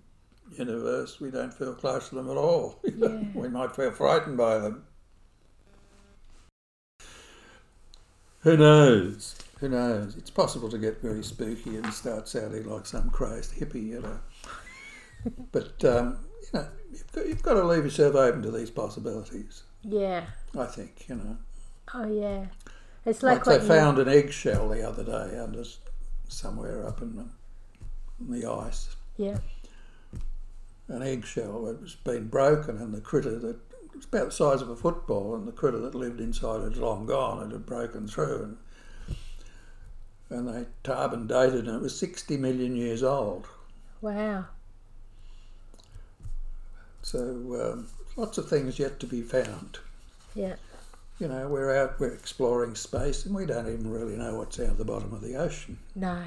universe, 0.56 1.20
we 1.20 1.30
don't 1.30 1.54
feel 1.54 1.74
close 1.74 2.08
to 2.08 2.16
them 2.16 2.30
at 2.30 2.36
all. 2.36 2.80
Yeah. 2.96 3.22
we 3.34 3.48
might 3.48 3.74
feel 3.76 3.92
frightened 3.92 4.36
by 4.36 4.58
them. 4.58 4.84
Who 8.40 8.56
knows? 8.56 9.36
Who 9.60 9.68
knows? 9.68 10.16
It's 10.16 10.30
possible 10.30 10.70
to 10.70 10.78
get 10.78 11.02
very 11.02 11.22
spooky 11.22 11.76
and 11.76 11.92
start 11.92 12.28
sounding 12.28 12.64
like 12.68 12.86
some 12.86 13.10
crazed 13.10 13.52
hippie, 13.58 13.88
you 13.88 14.00
know. 14.00 14.18
but 15.52 15.84
um, 15.84 16.18
you 16.42 16.48
know, 16.54 16.66
you've 16.90 17.12
got, 17.12 17.26
you've 17.26 17.42
got 17.42 17.54
to 17.54 17.64
leave 17.64 17.84
yourself 17.84 18.14
open 18.14 18.42
to 18.42 18.50
these 18.50 18.70
possibilities. 18.70 19.62
yeah. 19.82 20.24
I 20.58 20.64
think 20.64 21.04
you 21.08 21.14
know. 21.16 21.36
Oh 21.94 22.06
yeah, 22.06 22.46
it's 23.06 23.22
Like, 23.22 23.38
like, 23.38 23.44
they 23.44 23.52
what 23.52 23.62
you- 23.62 23.68
found 23.80 23.98
an 23.98 24.08
eggshell 24.08 24.68
the 24.68 24.82
other 24.88 25.04
day 25.04 25.38
under 25.38 25.62
somewhere 26.28 26.86
up 26.86 27.02
in 27.02 27.16
the, 27.16 27.24
in 28.20 28.40
the 28.40 28.50
ice. 28.50 28.96
Yeah, 29.16 29.38
An 30.88 31.02
eggshell 31.02 31.64
that 31.66 31.80
was 31.82 31.94
been 31.96 32.28
broken, 32.28 32.78
and 32.78 32.92
the 32.94 33.00
critter 33.00 33.38
that 33.38 33.58
it's 34.00 34.06
about 34.06 34.24
the 34.26 34.32
size 34.32 34.62
of 34.62 34.70
a 34.70 34.76
football, 34.76 35.34
and 35.34 35.46
the 35.46 35.52
critter 35.52 35.76
that 35.78 35.94
lived 35.94 36.22
inside 36.22 36.62
it 36.62 36.72
had 36.72 36.76
long 36.78 37.04
gone. 37.04 37.46
It 37.46 37.52
had 37.52 37.66
broken 37.66 38.08
through, 38.08 38.56
and 40.30 40.38
and 40.38 40.48
they 40.48 40.64
carbon 40.82 41.26
dated, 41.26 41.66
and 41.66 41.76
it 41.76 41.82
was 41.82 41.98
sixty 41.98 42.38
million 42.38 42.74
years 42.76 43.02
old. 43.02 43.46
wow. 44.00 44.46
So 47.02 47.18
um, 47.20 47.88
lots 48.16 48.38
of 48.38 48.48
things 48.48 48.78
yet 48.78 49.00
to 49.00 49.06
be 49.06 49.20
found. 49.20 49.78
Yeah, 50.34 50.54
You 51.18 51.28
know, 51.28 51.48
we're 51.48 51.76
out, 51.76 52.00
we're 52.00 52.14
exploring 52.14 52.76
space, 52.76 53.26
and 53.26 53.34
we 53.34 53.44
don't 53.44 53.66
even 53.66 53.90
really 53.90 54.16
know 54.16 54.36
what's 54.36 54.58
out 54.60 54.70
at 54.70 54.78
the 54.78 54.84
bottom 54.86 55.12
of 55.12 55.20
the 55.20 55.34
ocean. 55.34 55.78
No. 55.94 56.22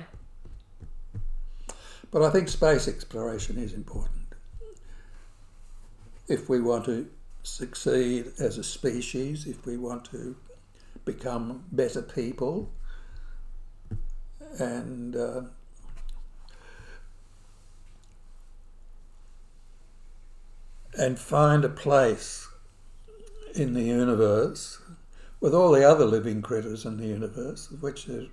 But 2.11 2.21
I 2.21 2.29
think 2.29 2.49
space 2.49 2.87
exploration 2.87 3.57
is 3.57 3.73
important. 3.73 4.25
If 6.27 6.49
we 6.49 6.59
want 6.59 6.85
to 6.85 7.07
succeed 7.43 8.31
as 8.39 8.57
a 8.57 8.63
species, 8.63 9.45
if 9.45 9.65
we 9.65 9.77
want 9.77 10.05
to 10.05 10.35
become 11.05 11.65
better 11.71 12.01
people, 12.01 12.71
and 14.59 15.15
uh, 15.15 15.41
and 20.97 21.19
find 21.19 21.65
a 21.65 21.69
place 21.69 22.47
in 23.55 23.73
the 23.73 23.81
universe 23.81 24.79
with 25.39 25.53
all 25.53 25.71
the 25.71 25.87
other 25.87 26.05
living 26.05 26.41
critters 26.41 26.85
in 26.85 26.97
the 26.97 27.07
universe, 27.07 27.69
of 27.69 27.83
which 27.83 28.05
there 28.05 28.25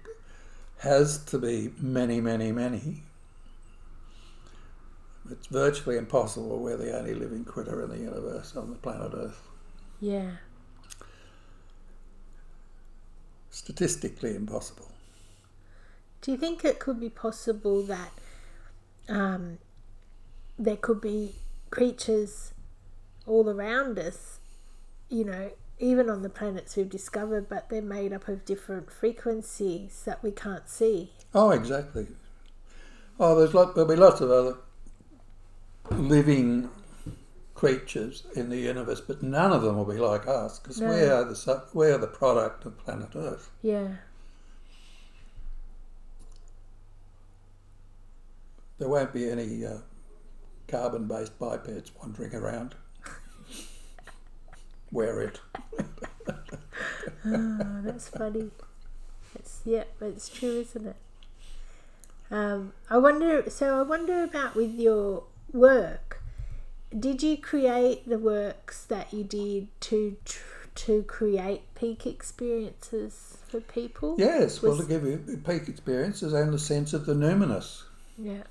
has 0.78 1.18
to 1.24 1.38
be 1.38 1.72
many, 1.78 2.20
many, 2.20 2.52
many. 2.52 3.02
It's 5.30 5.46
virtually 5.46 5.96
impossible. 5.96 6.58
We're 6.58 6.76
the 6.76 6.98
only 6.98 7.14
living 7.14 7.44
critter 7.44 7.82
in 7.82 7.90
the 7.90 7.98
universe 7.98 8.56
on 8.56 8.70
the 8.70 8.76
planet 8.76 9.12
Earth. 9.14 9.48
Yeah. 10.00 10.30
Statistically 13.50 14.34
impossible. 14.34 14.90
Do 16.22 16.32
you 16.32 16.36
think 16.36 16.64
it 16.64 16.78
could 16.78 17.00
be 17.00 17.08
possible 17.08 17.82
that 17.82 18.12
um, 19.08 19.58
there 20.58 20.76
could 20.76 21.00
be 21.00 21.36
creatures 21.70 22.52
all 23.26 23.48
around 23.48 23.98
us, 23.98 24.40
you 25.08 25.24
know, 25.24 25.50
even 25.78 26.10
on 26.10 26.22
the 26.22 26.28
planets 26.28 26.76
we've 26.76 26.90
discovered, 26.90 27.48
but 27.48 27.70
they're 27.70 27.80
made 27.80 28.12
up 28.12 28.28
of 28.28 28.44
different 28.44 28.90
frequencies 28.90 30.02
that 30.04 30.22
we 30.22 30.30
can't 30.30 30.68
see? 30.68 31.12
Oh, 31.34 31.50
exactly. 31.50 32.06
Oh, 33.18 33.38
there's 33.38 33.54
lot, 33.54 33.74
there'll 33.74 33.88
be 33.88 33.96
lots 33.96 34.20
of 34.20 34.30
other 34.30 34.56
living 35.90 36.70
creatures 37.54 38.24
in 38.34 38.48
the 38.48 38.56
universe, 38.56 39.00
but 39.00 39.22
none 39.22 39.52
of 39.52 39.62
them 39.62 39.76
will 39.76 39.84
be 39.84 39.98
like 39.98 40.26
us 40.26 40.58
because 40.58 40.80
No. 40.80 40.88
we 40.88 41.02
are 41.02 41.24
the 41.24 41.62
we 41.74 41.88
are 41.90 41.98
the 41.98 42.06
product 42.06 42.64
of 42.64 42.78
planet 42.78 43.10
Earth. 43.14 43.50
Yeah. 43.62 43.88
There 48.78 48.88
won't 48.88 49.12
be 49.12 49.28
any 49.28 49.66
uh, 49.66 49.78
carbon-based 50.68 51.38
bipeds 51.38 51.92
wandering 52.00 52.34
around. 52.34 52.74
Wear 54.90 55.20
it. 55.20 55.40
Oh, 57.26 57.80
that's 57.84 58.08
funny. 58.08 58.50
It's 59.34 59.60
yeah, 59.66 59.84
it's 60.00 60.30
true, 60.30 60.60
isn't 60.60 60.86
it? 60.86 60.96
Um, 62.30 62.72
I 62.88 62.96
wonder. 62.96 63.44
So 63.50 63.78
I 63.78 63.82
wonder 63.82 64.22
about 64.24 64.54
with 64.56 64.74
your 64.74 65.24
work. 65.52 66.22
Did 66.98 67.22
you 67.22 67.36
create 67.36 68.08
the 68.08 68.18
works 68.18 68.84
that 68.84 69.12
you 69.12 69.24
did 69.24 69.68
to 69.82 70.16
to 70.76 71.02
create 71.02 71.62
peak 71.74 72.06
experiences 72.06 73.38
for 73.48 73.60
people? 73.60 74.14
Yes, 74.18 74.62
well, 74.62 74.76
to 74.76 74.84
give 74.84 75.04
you 75.04 75.18
peak 75.44 75.68
experiences 75.68 76.32
and 76.32 76.52
the 76.52 76.58
sense 76.58 76.92
of 76.92 77.06
the 77.06 77.14
numinous, 77.14 77.82
Yeah. 78.16 78.44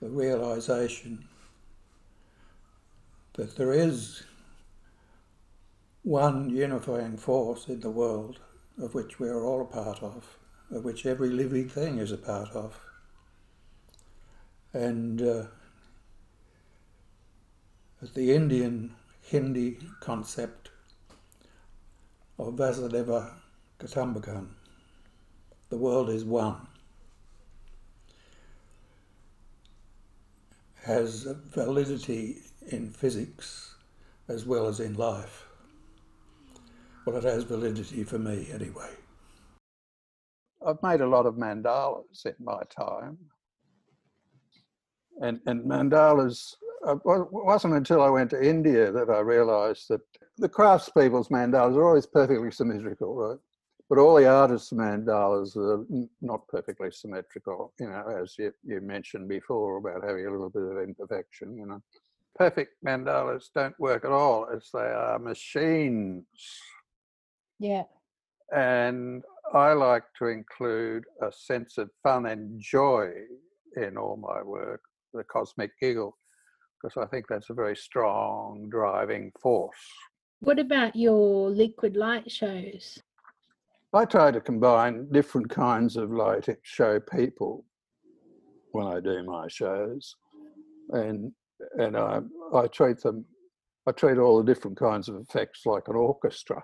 the 0.00 0.08
realization 0.08 1.26
that 3.34 3.56
there 3.56 3.72
is 3.72 4.22
one 6.02 6.50
unifying 6.50 7.16
force 7.16 7.68
in 7.68 7.80
the 7.80 7.90
world 7.90 8.38
of 8.80 8.94
which 8.94 9.18
we 9.18 9.28
are 9.28 9.44
all 9.44 9.60
a 9.60 9.64
part 9.66 10.02
of, 10.02 10.38
of 10.70 10.84
which 10.84 11.04
every 11.04 11.28
living 11.30 11.68
thing 11.68 11.98
is 11.98 12.12
a 12.12 12.16
part 12.16 12.50
of. 12.50 12.80
And 14.72 15.20
uh, 15.20 15.42
the 18.14 18.32
Indian 18.32 18.94
Hindi 19.22 19.78
concept 20.00 20.70
of 22.38 22.54
Vasudhaiva 22.54 23.32
Kutumbakam, 23.78 24.48
the 25.68 25.76
world 25.76 26.08
is 26.08 26.24
one, 26.24 26.66
has 30.84 31.24
validity 31.52 32.38
in 32.68 32.90
physics 32.90 33.74
as 34.28 34.46
well 34.46 34.66
as 34.66 34.80
in 34.80 34.94
life. 34.94 35.46
Well, 37.04 37.16
it 37.16 37.24
has 37.24 37.44
validity 37.44 38.04
for 38.04 38.18
me 38.18 38.48
anyway. 38.52 38.90
I've 40.66 40.82
made 40.82 41.00
a 41.00 41.08
lot 41.08 41.26
of 41.26 41.34
mandalas 41.34 42.26
in 42.26 42.34
my 42.38 42.62
time. 42.76 43.18
And, 45.20 45.40
and 45.46 45.64
mandalas, 45.64 46.54
uh, 46.86 46.96
it 46.96 47.28
wasn't 47.30 47.74
until 47.74 48.02
I 48.02 48.08
went 48.08 48.30
to 48.30 48.42
India 48.42 48.90
that 48.90 49.10
I 49.10 49.20
realized 49.20 49.86
that 49.90 50.00
the 50.38 50.48
craftspeople's 50.48 51.28
mandalas 51.28 51.76
are 51.76 51.86
always 51.86 52.06
perfectly 52.06 52.50
symmetrical, 52.50 53.14
right? 53.14 53.38
But 53.90 53.98
all 53.98 54.14
the 54.14 54.28
artists' 54.28 54.72
mandalas 54.72 55.56
are 55.56 55.84
not 56.22 56.46
perfectly 56.48 56.90
symmetrical, 56.92 57.74
you 57.78 57.86
know, 57.86 58.20
as 58.22 58.36
you, 58.38 58.52
you 58.64 58.80
mentioned 58.80 59.28
before 59.28 59.78
about 59.78 60.04
having 60.04 60.26
a 60.26 60.30
little 60.30 60.48
bit 60.48 60.62
of 60.62 60.78
imperfection, 60.78 61.56
you 61.56 61.66
know. 61.66 61.82
Perfect 62.36 62.72
mandalas 62.86 63.50
don't 63.54 63.78
work 63.78 64.04
at 64.04 64.12
all 64.12 64.46
as 64.54 64.70
they 64.72 64.78
are 64.78 65.18
machines. 65.18 66.24
Yeah. 67.58 67.82
And 68.54 69.22
I 69.52 69.72
like 69.72 70.04
to 70.18 70.26
include 70.26 71.04
a 71.20 71.32
sense 71.32 71.76
of 71.76 71.90
fun 72.02 72.26
and 72.26 72.60
joy 72.60 73.10
in 73.76 73.96
all 73.96 74.16
my 74.16 74.42
work, 74.42 74.80
the 75.12 75.24
cosmic 75.24 75.70
giggle, 75.80 76.16
because 76.82 76.96
I 76.96 77.06
think 77.06 77.26
that's 77.28 77.50
a 77.50 77.54
very 77.54 77.76
strong 77.76 78.68
driving 78.70 79.32
force. 79.40 79.76
What 80.40 80.58
about 80.58 80.96
your 80.96 81.50
liquid 81.50 81.96
light 81.96 82.30
shows? 82.30 82.98
I 83.92 84.04
try 84.04 84.30
to 84.30 84.40
combine 84.40 85.08
different 85.12 85.50
kinds 85.50 85.96
of 85.96 86.10
light 86.12 86.44
to 86.44 86.56
show 86.62 87.00
people 87.00 87.64
when 88.72 88.86
I 88.86 89.00
do 89.00 89.22
my 89.24 89.48
shows, 89.48 90.14
and 90.90 91.32
and 91.76 91.96
I 91.96 92.20
I 92.54 92.68
treat 92.68 93.00
them, 93.00 93.24
I 93.86 93.92
treat 93.92 94.18
all 94.18 94.38
the 94.38 94.44
different 94.44 94.78
kinds 94.78 95.08
of 95.08 95.16
effects 95.16 95.66
like 95.66 95.88
an 95.88 95.96
orchestra. 95.96 96.62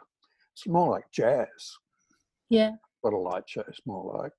It's 0.54 0.66
more 0.66 0.90
like 0.90 1.04
jazz. 1.12 1.76
Yeah. 2.48 2.72
what 3.00 3.12
a 3.12 3.18
light 3.18 3.44
show 3.46 3.62
is 3.68 3.80
more 3.86 4.20
like. 4.22 4.32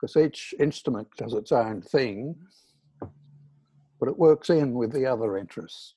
Because 0.00 0.16
each 0.16 0.54
instrument 0.60 1.08
does 1.16 1.34
its 1.34 1.52
own 1.52 1.82
thing, 1.82 2.36
but 3.98 4.08
it 4.08 4.18
works 4.18 4.50
in 4.50 4.74
with 4.74 4.92
the 4.92 5.06
other 5.06 5.36
interests. 5.38 5.94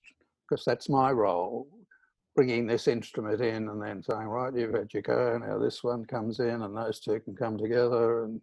Because 0.47 0.65
that's 0.65 0.89
my 0.89 1.11
role, 1.11 1.67
bringing 2.35 2.65
this 2.65 2.87
instrument 2.87 3.41
in 3.41 3.69
and 3.69 3.81
then 3.81 4.01
saying, 4.01 4.27
right, 4.27 4.53
you've 4.55 4.73
had 4.73 4.93
your 4.93 5.03
go, 5.03 5.37
now 5.37 5.59
this 5.59 5.83
one 5.83 6.05
comes 6.05 6.39
in 6.39 6.61
and 6.63 6.75
those 6.75 6.99
two 6.99 7.19
can 7.19 7.35
come 7.35 7.57
together. 7.57 8.23
And 8.23 8.41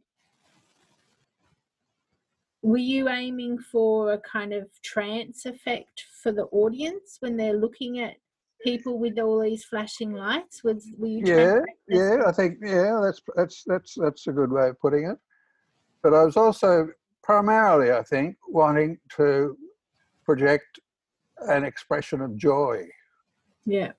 Were 2.63 2.77
you 2.77 3.09
aiming 3.09 3.59
for 3.59 4.13
a 4.13 4.19
kind 4.19 4.53
of 4.53 4.69
trance 4.83 5.47
effect 5.47 6.05
for 6.23 6.31
the 6.31 6.45
audience 6.45 7.17
when 7.21 7.37
they're 7.37 7.59
looking 7.59 8.01
at 8.01 8.17
people 8.63 8.99
with 8.99 9.19
all 9.19 9.41
these 9.41 9.65
flashing 9.65 10.13
lights? 10.13 10.63
Was 10.63 10.87
were 10.99 11.07
you 11.07 11.23
yeah, 11.25 11.59
yeah, 11.89 12.23
I 12.27 12.33
think 12.33 12.59
yeah, 12.63 13.01
that's 13.03 13.21
that's 13.35 13.65
that's 13.67 13.95
that's 13.97 14.27
a 14.27 14.33
good 14.33 14.53
way 14.53 14.69
of 14.69 14.81
putting 14.81 15.07
it. 15.11 15.19
But 16.03 16.15
I 16.15 16.23
was 16.25 16.37
also 16.37 16.89
primarily, 17.27 17.91
I 17.91 18.05
think, 18.05 18.37
wanting 18.49 18.99
to 19.17 19.59
project 20.25 20.79
an 21.49 21.65
expression 21.65 22.21
of 22.21 22.37
joy. 22.37 22.87
Yeah. 23.67 23.93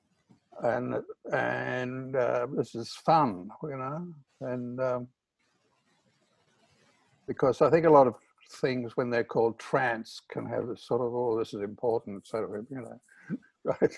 and 0.63 0.95
and 1.33 2.15
uh, 2.15 2.47
this 2.55 2.73
is 2.73 2.89
fun, 3.05 3.49
you 3.63 3.77
know, 3.77 4.07
and 4.41 4.79
um, 4.79 5.07
because 7.27 7.61
I 7.61 7.69
think 7.69 7.85
a 7.85 7.89
lot 7.89 8.07
of 8.07 8.15
things 8.49 8.95
when 8.95 9.09
they're 9.09 9.25
called 9.25 9.59
trance 9.59 10.21
can 10.31 10.45
have 10.45 10.67
this 10.67 10.83
sort 10.83 11.01
of 11.01 11.13
oh 11.13 11.37
this 11.37 11.53
is 11.53 11.61
important 11.61 12.25
sort 12.25 12.45
of 12.45 12.65
you 12.71 12.81
know? 12.81 12.99
Right. 13.65 13.97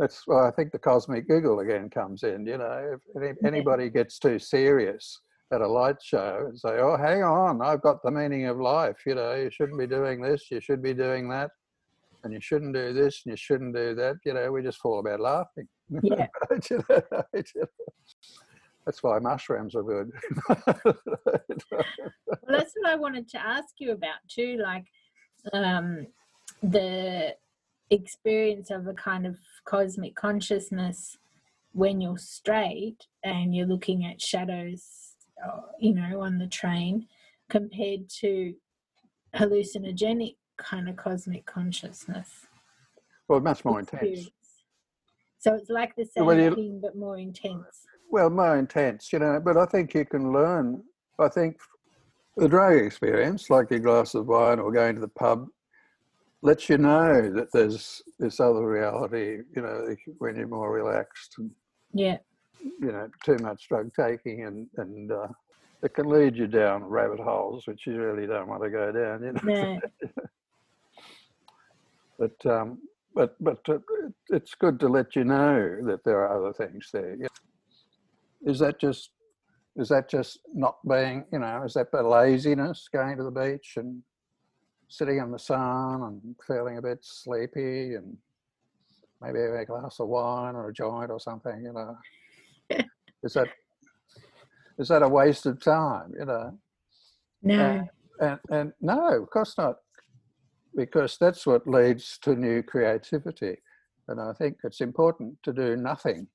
That's 0.00 0.26
why 0.26 0.48
I 0.48 0.50
think 0.50 0.72
the 0.72 0.78
cosmic 0.80 1.28
giggle 1.28 1.60
again 1.60 1.88
comes 1.88 2.24
in 2.24 2.44
you 2.44 2.58
know? 2.58 2.98
If 3.14 3.22
any, 3.22 3.32
anybody 3.44 3.88
gets 3.88 4.18
too 4.18 4.40
serious 4.40 5.20
at 5.52 5.60
a 5.60 5.66
light 5.66 5.96
show 6.02 6.46
and 6.48 6.58
say 6.58 6.78
oh 6.78 6.96
hang 6.96 7.22
on 7.22 7.60
I've 7.62 7.82
got 7.82 8.02
the 8.02 8.10
meaning 8.10 8.46
of 8.46 8.58
life 8.58 8.98
you 9.06 9.14
know 9.14 9.34
you 9.34 9.50
shouldn't 9.50 9.78
be 9.78 9.86
doing 9.86 10.20
this 10.20 10.50
you 10.50 10.60
should 10.60 10.82
be 10.82 10.94
doing 10.94 11.28
that 11.30 11.50
and 12.22 12.32
you 12.32 12.40
shouldn't 12.40 12.74
do 12.74 12.92
this 12.92 13.22
and 13.24 13.32
you 13.32 13.36
shouldn't 13.36 13.74
do 13.74 13.94
that 13.94 14.16
you 14.24 14.34
know 14.34 14.52
we 14.52 14.62
just 14.62 14.78
fall 14.78 15.00
about 15.00 15.20
laughing. 15.20 15.66
Yeah. 16.02 16.26
That's 18.86 19.02
why 19.02 19.18
mushrooms 19.18 19.74
are 19.74 19.82
good. 19.82 20.10
Well, 22.42 22.58
that's 22.58 22.72
what 22.76 22.90
I 22.90 22.96
wanted 22.96 23.28
to 23.30 23.38
ask 23.44 23.74
you 23.78 23.92
about 23.92 24.18
too, 24.28 24.58
like 24.62 24.84
um, 25.52 26.06
the 26.62 27.34
experience 27.90 28.70
of 28.70 28.86
a 28.86 28.94
kind 28.94 29.26
of 29.26 29.36
cosmic 29.64 30.14
consciousness 30.14 31.16
when 31.72 32.00
you're 32.00 32.18
straight 32.18 33.06
and 33.24 33.54
you're 33.54 33.66
looking 33.66 34.04
at 34.04 34.20
shadows, 34.20 35.09
Uh, 35.44 35.60
you 35.78 35.94
know, 35.94 36.20
on 36.20 36.38
the 36.38 36.46
train 36.46 37.06
compared 37.48 38.08
to 38.08 38.54
hallucinogenic 39.34 40.36
kind 40.58 40.88
of 40.88 40.96
cosmic 40.96 41.46
consciousness. 41.46 42.46
Well, 43.28 43.40
much 43.40 43.64
more 43.64 43.80
intense. 43.80 44.30
So 45.38 45.54
it's 45.54 45.70
like 45.70 45.94
the 45.96 46.04
same 46.04 46.26
Well, 46.26 46.38
you- 46.38 46.54
thing 46.54 46.80
but 46.82 46.96
more 46.96 47.16
intense. 47.18 47.86
Well, 48.10 48.28
more 48.28 48.58
intense, 48.58 49.12
you 49.12 49.20
know, 49.20 49.40
but 49.42 49.56
I 49.56 49.66
think 49.66 49.94
you 49.94 50.04
can 50.04 50.32
learn. 50.32 50.82
I 51.18 51.28
think 51.28 51.56
the 52.36 52.48
drug 52.48 52.76
experience, 52.76 53.48
like 53.50 53.70
your 53.70 53.80
glass 53.80 54.14
of 54.14 54.26
wine 54.26 54.58
or 54.58 54.72
going 54.72 54.96
to 54.96 55.00
the 55.00 55.08
pub, 55.08 55.46
lets 56.42 56.68
you 56.68 56.78
know 56.78 57.30
that 57.32 57.52
there's 57.52 58.02
this 58.18 58.40
other 58.40 58.66
reality, 58.68 59.38
you 59.54 59.62
know, 59.62 59.94
when 60.18 60.36
you're 60.36 60.48
more 60.48 60.72
relaxed 60.72 61.34
and, 61.38 61.50
Yeah. 61.92 62.18
You 62.62 62.92
know, 62.92 63.08
too 63.24 63.36
much 63.40 63.68
drug 63.68 63.90
taking 63.94 64.44
and, 64.44 64.68
and 64.76 65.12
uh, 65.12 65.28
it 65.82 65.94
can 65.94 66.08
lead 66.08 66.36
you 66.36 66.46
down 66.46 66.84
rabbit 66.84 67.20
holes, 67.20 67.66
which 67.66 67.86
you 67.86 68.00
really 68.00 68.26
don't 68.26 68.48
want 68.48 68.62
to 68.62 68.70
go 68.70 68.92
down, 68.92 69.22
you 69.22 69.32
know. 69.32 69.40
No. 69.44 69.80
But 72.20 72.44
um, 72.44 72.78
but 73.14 73.34
but 73.40 73.66
uh, 73.66 73.78
it's 74.28 74.54
good 74.54 74.78
to 74.80 74.88
let 74.88 75.16
you 75.16 75.24
know 75.24 75.78
that 75.86 76.04
there 76.04 76.18
are 76.18 76.36
other 76.36 76.52
things 76.52 76.90
there. 76.92 77.16
Is 78.42 78.58
that 78.58 78.78
just 78.78 79.12
is 79.76 79.88
that 79.88 80.10
just 80.10 80.40
not 80.54 80.76
being 80.86 81.24
you 81.32 81.38
know 81.38 81.62
is 81.64 81.74
that 81.74 81.90
the 81.90 82.02
laziness 82.02 82.88
going 82.92 83.16
to 83.16 83.22
the 83.22 83.30
beach 83.30 83.74
and 83.76 84.02
sitting 84.88 85.18
in 85.18 85.30
the 85.30 85.38
sun 85.38 86.02
and 86.02 86.36
feeling 86.46 86.76
a 86.76 86.82
bit 86.82 86.98
sleepy 87.00 87.94
and 87.94 88.16
maybe 89.22 89.38
a 89.38 89.64
glass 89.64 90.00
of 90.00 90.08
wine 90.08 90.56
or 90.56 90.68
a 90.68 90.72
joint 90.72 91.10
or 91.10 91.20
something 91.20 91.62
you 91.62 91.72
know 91.72 91.96
is 93.22 93.34
that 93.34 93.48
is 94.78 94.88
that 94.88 95.02
a 95.02 95.08
waste 95.08 95.46
of 95.46 95.60
time 95.60 96.12
you 96.18 96.24
know? 96.24 96.58
No. 97.42 97.88
and 98.20 98.38
and 98.50 98.72
no 98.80 99.22
of 99.22 99.30
course 99.30 99.56
not. 99.56 99.76
Because 100.76 101.16
that's 101.18 101.46
what 101.46 101.66
leads 101.66 102.16
to 102.18 102.36
new 102.36 102.62
creativity. 102.62 103.56
And 104.08 104.20
i 104.20 104.32
think 104.32 104.58
it's 104.64 104.80
important 104.80 105.36
to 105.42 105.52
do 105.52 105.76
nothing. 105.76 106.26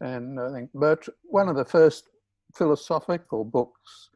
And 0.00 0.40
i 0.40 0.52
think 0.52 0.70
but 0.74 1.08
one 1.24 1.48
of 1.48 1.56
the 1.56 1.64
first 1.64 2.10
philosophical 2.54 3.44
books 3.44 4.10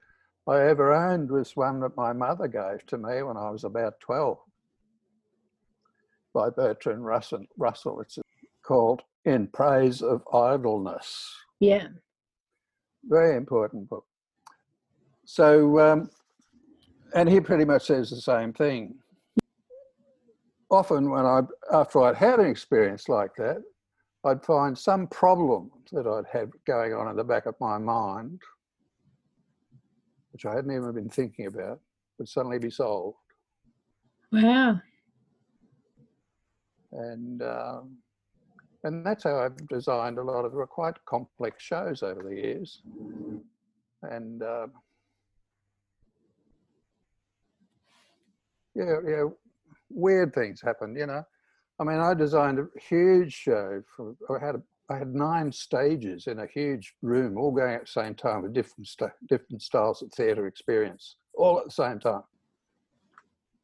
i 0.48 0.60
ever 0.60 0.92
owned 0.92 1.30
was 1.30 1.56
one 1.56 1.80
that 1.80 1.96
my 1.96 2.12
mother 2.12 2.48
gave 2.48 2.84
to 2.86 2.98
me 2.98 3.22
when 3.22 3.36
i 3.36 3.50
was 3.50 3.64
about 3.64 4.00
12 4.00 4.38
by 6.34 6.50
bertrand 6.50 7.04
russell 7.04 7.44
russell 7.56 8.00
it's 8.00 8.18
called 8.62 9.02
in 9.24 9.46
praise 9.48 10.02
of 10.02 10.22
idleness 10.32 11.34
Yeah. 11.60 11.88
very 13.04 13.36
important 13.36 13.88
book. 13.88 14.06
So, 15.24 15.78
um, 15.80 16.10
and 17.14 17.28
he 17.28 17.40
pretty 17.40 17.64
much 17.64 17.86
says 17.86 18.10
the 18.10 18.20
same 18.20 18.52
thing. 18.52 18.98
Often, 20.70 21.10
when 21.10 21.24
I, 21.24 21.40
after 21.72 22.02
I'd 22.02 22.16
had 22.16 22.40
an 22.40 22.46
experience 22.46 23.08
like 23.08 23.34
that, 23.36 23.62
I'd 24.24 24.44
find 24.44 24.76
some 24.76 25.06
problem 25.06 25.70
that 25.92 26.06
I'd 26.06 26.26
had 26.30 26.50
going 26.66 26.92
on 26.94 27.08
in 27.08 27.16
the 27.16 27.24
back 27.24 27.46
of 27.46 27.54
my 27.60 27.78
mind, 27.78 28.40
which 30.32 30.44
I 30.46 30.54
hadn't 30.54 30.72
even 30.72 30.92
been 30.92 31.08
thinking 31.10 31.46
about, 31.46 31.80
would 32.18 32.28
suddenly 32.28 32.58
be 32.58 32.70
solved. 32.70 33.18
Wow. 34.32 34.80
And 36.92 37.42
um, 37.42 37.96
and 38.84 39.04
that's 39.04 39.24
how 39.24 39.40
I've 39.40 39.56
designed 39.68 40.18
a 40.18 40.22
lot 40.22 40.44
of 40.44 40.52
quite 40.68 41.02
complex 41.06 41.64
shows 41.64 42.02
over 42.02 42.22
the 42.22 42.36
years. 42.36 42.82
And 44.02 44.42
um, 44.42 44.72
yeah, 48.74 48.96
yeah, 49.06 49.24
weird 49.88 50.34
things 50.34 50.60
happen. 50.60 50.94
You 50.94 51.06
know, 51.06 51.24
I 51.80 51.84
mean, 51.84 51.98
I 51.98 52.12
designed 52.12 52.58
a 52.58 52.66
huge 52.78 53.32
show. 53.32 53.82
For 53.96 54.14
I 54.30 54.44
had 54.44 54.56
a, 54.56 54.62
I 54.90 54.98
had 54.98 55.14
nine 55.14 55.50
stages 55.50 56.26
in 56.26 56.40
a 56.40 56.46
huge 56.46 56.94
room, 57.00 57.38
all 57.38 57.52
going 57.52 57.74
at 57.74 57.86
the 57.86 57.86
same 57.86 58.14
time 58.14 58.42
with 58.42 58.52
different 58.52 58.86
sta 58.86 59.08
different 59.30 59.62
styles 59.62 60.02
of 60.02 60.12
theatre 60.12 60.46
experience, 60.46 61.16
all 61.34 61.58
at 61.58 61.64
the 61.64 61.70
same 61.70 61.98
time. 61.98 62.22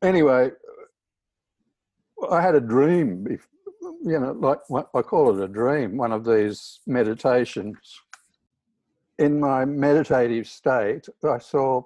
Anyway, 0.02 0.50
I 2.30 2.40
had 2.40 2.54
a 2.54 2.60
dream. 2.60 3.26
You 3.82 4.18
know, 4.20 4.32
like 4.32 4.58
what 4.68 4.88
I 4.94 5.02
call 5.02 5.38
it 5.38 5.44
a 5.44 5.48
dream. 5.48 5.96
One 5.96 6.12
of 6.12 6.24
these 6.24 6.80
meditations. 6.86 7.76
In 9.18 9.38
my 9.38 9.64
meditative 9.64 10.46
state, 10.46 11.06
I 11.24 11.38
saw 11.38 11.82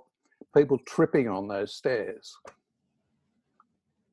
people 0.57 0.79
tripping 0.87 1.29
on 1.29 1.49
those 1.49 1.75
stairs. 1.75 2.37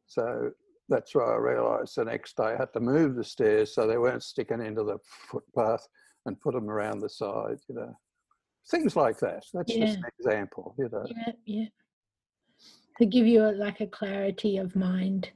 So 0.08 0.52
that's 0.90 1.14
why 1.16 1.24
I 1.24 1.36
realised 1.36 1.96
the 1.96 2.06
next 2.06 2.36
day 2.36 2.44
I 2.44 2.58
had 2.58 2.74
to 2.74 2.80
move 2.80 3.16
the 3.16 3.24
stairs 3.24 3.74
so 3.74 3.86
they 3.86 3.98
weren't 3.98 4.24
sticking 4.24 4.60
into 4.60 4.84
the 4.84 4.98
footpath 5.30 5.88
and 6.26 6.40
put 6.40 6.54
them 6.54 6.70
around 6.70 7.00
the 7.00 7.10
side. 7.10 7.60
You 7.68 7.76
know, 7.76 7.98
things 8.70 8.96
like 8.96 9.20
that. 9.20 9.44
That's 9.54 9.74
just 9.74 9.98
an 9.98 10.06
example. 10.20 10.76
You 10.78 10.90
know. 10.92 11.06
Yeah. 11.08 11.34
Yeah. 11.46 11.66
To 12.98 13.06
give 13.06 13.26
you 13.26 13.46
a, 13.46 13.52
like 13.52 13.82
a 13.82 13.88
clarity 13.88 14.58
of 14.58 14.76
mind. 14.76 15.30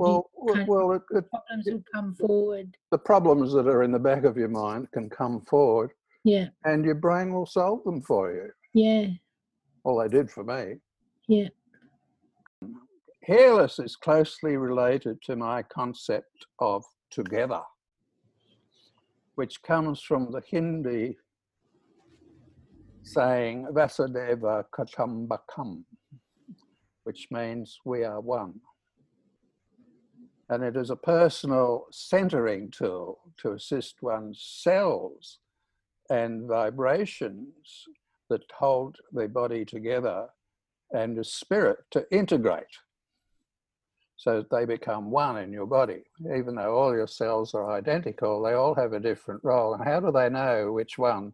Well, 0.00 0.30
well, 0.66 0.92
it, 0.92 1.02
it, 1.10 1.24
problems 1.30 1.66
will 1.66 1.82
come 1.92 2.14
forward. 2.14 2.76
the 2.90 2.98
problems 2.98 3.52
that 3.52 3.66
are 3.66 3.82
in 3.82 3.92
the 3.92 3.98
back 3.98 4.24
of 4.24 4.36
your 4.36 4.48
mind 4.48 4.90
can 4.92 5.10
come 5.10 5.40
forward, 5.42 5.90
Yeah. 6.24 6.48
and 6.64 6.84
your 6.84 6.94
brain 6.94 7.32
will 7.32 7.46
solve 7.46 7.84
them 7.84 8.00
for 8.02 8.32
you. 8.32 8.50
Yeah. 8.74 9.08
Well, 9.84 9.98
they 9.98 10.08
did 10.08 10.30
for 10.30 10.44
me. 10.44 10.76
Yeah. 11.28 11.48
Here-ness 13.24 13.78
is 13.78 13.94
closely 13.96 14.56
related 14.56 15.20
to 15.22 15.36
my 15.36 15.62
concept 15.62 16.46
of 16.58 16.84
together, 17.10 17.60
which 19.36 19.62
comes 19.62 20.00
from 20.02 20.32
the 20.32 20.40
Hindi 20.48 21.16
saying 23.04 23.66
Vasudhaiva 23.72 24.64
Kutumbakam, 24.74 25.84
which 27.04 27.28
means 27.30 27.78
we 27.84 28.04
are 28.04 28.20
one. 28.20 28.54
And 30.52 30.62
it 30.62 30.76
is 30.76 30.90
a 30.90 30.96
personal 30.96 31.86
centering 31.90 32.70
tool 32.70 33.20
to 33.38 33.52
assist 33.52 34.02
one's 34.02 34.38
cells 34.42 35.38
and 36.10 36.46
vibrations 36.46 37.86
that 38.28 38.42
hold 38.52 38.98
the 39.12 39.28
body 39.28 39.64
together 39.64 40.28
and 40.90 41.16
the 41.16 41.24
spirit 41.24 41.78
to 41.92 42.04
integrate 42.12 42.76
so 44.18 44.42
that 44.42 44.50
they 44.50 44.66
become 44.66 45.10
one 45.10 45.38
in 45.38 45.54
your 45.54 45.64
body. 45.64 46.02
Even 46.36 46.56
though 46.56 46.76
all 46.76 46.92
your 46.92 47.06
cells 47.06 47.54
are 47.54 47.72
identical, 47.72 48.42
they 48.42 48.52
all 48.52 48.74
have 48.74 48.92
a 48.92 49.00
different 49.00 49.42
role. 49.42 49.72
And 49.72 49.82
how 49.82 50.00
do 50.00 50.12
they 50.12 50.28
know 50.28 50.70
which 50.70 50.98
one? 50.98 51.32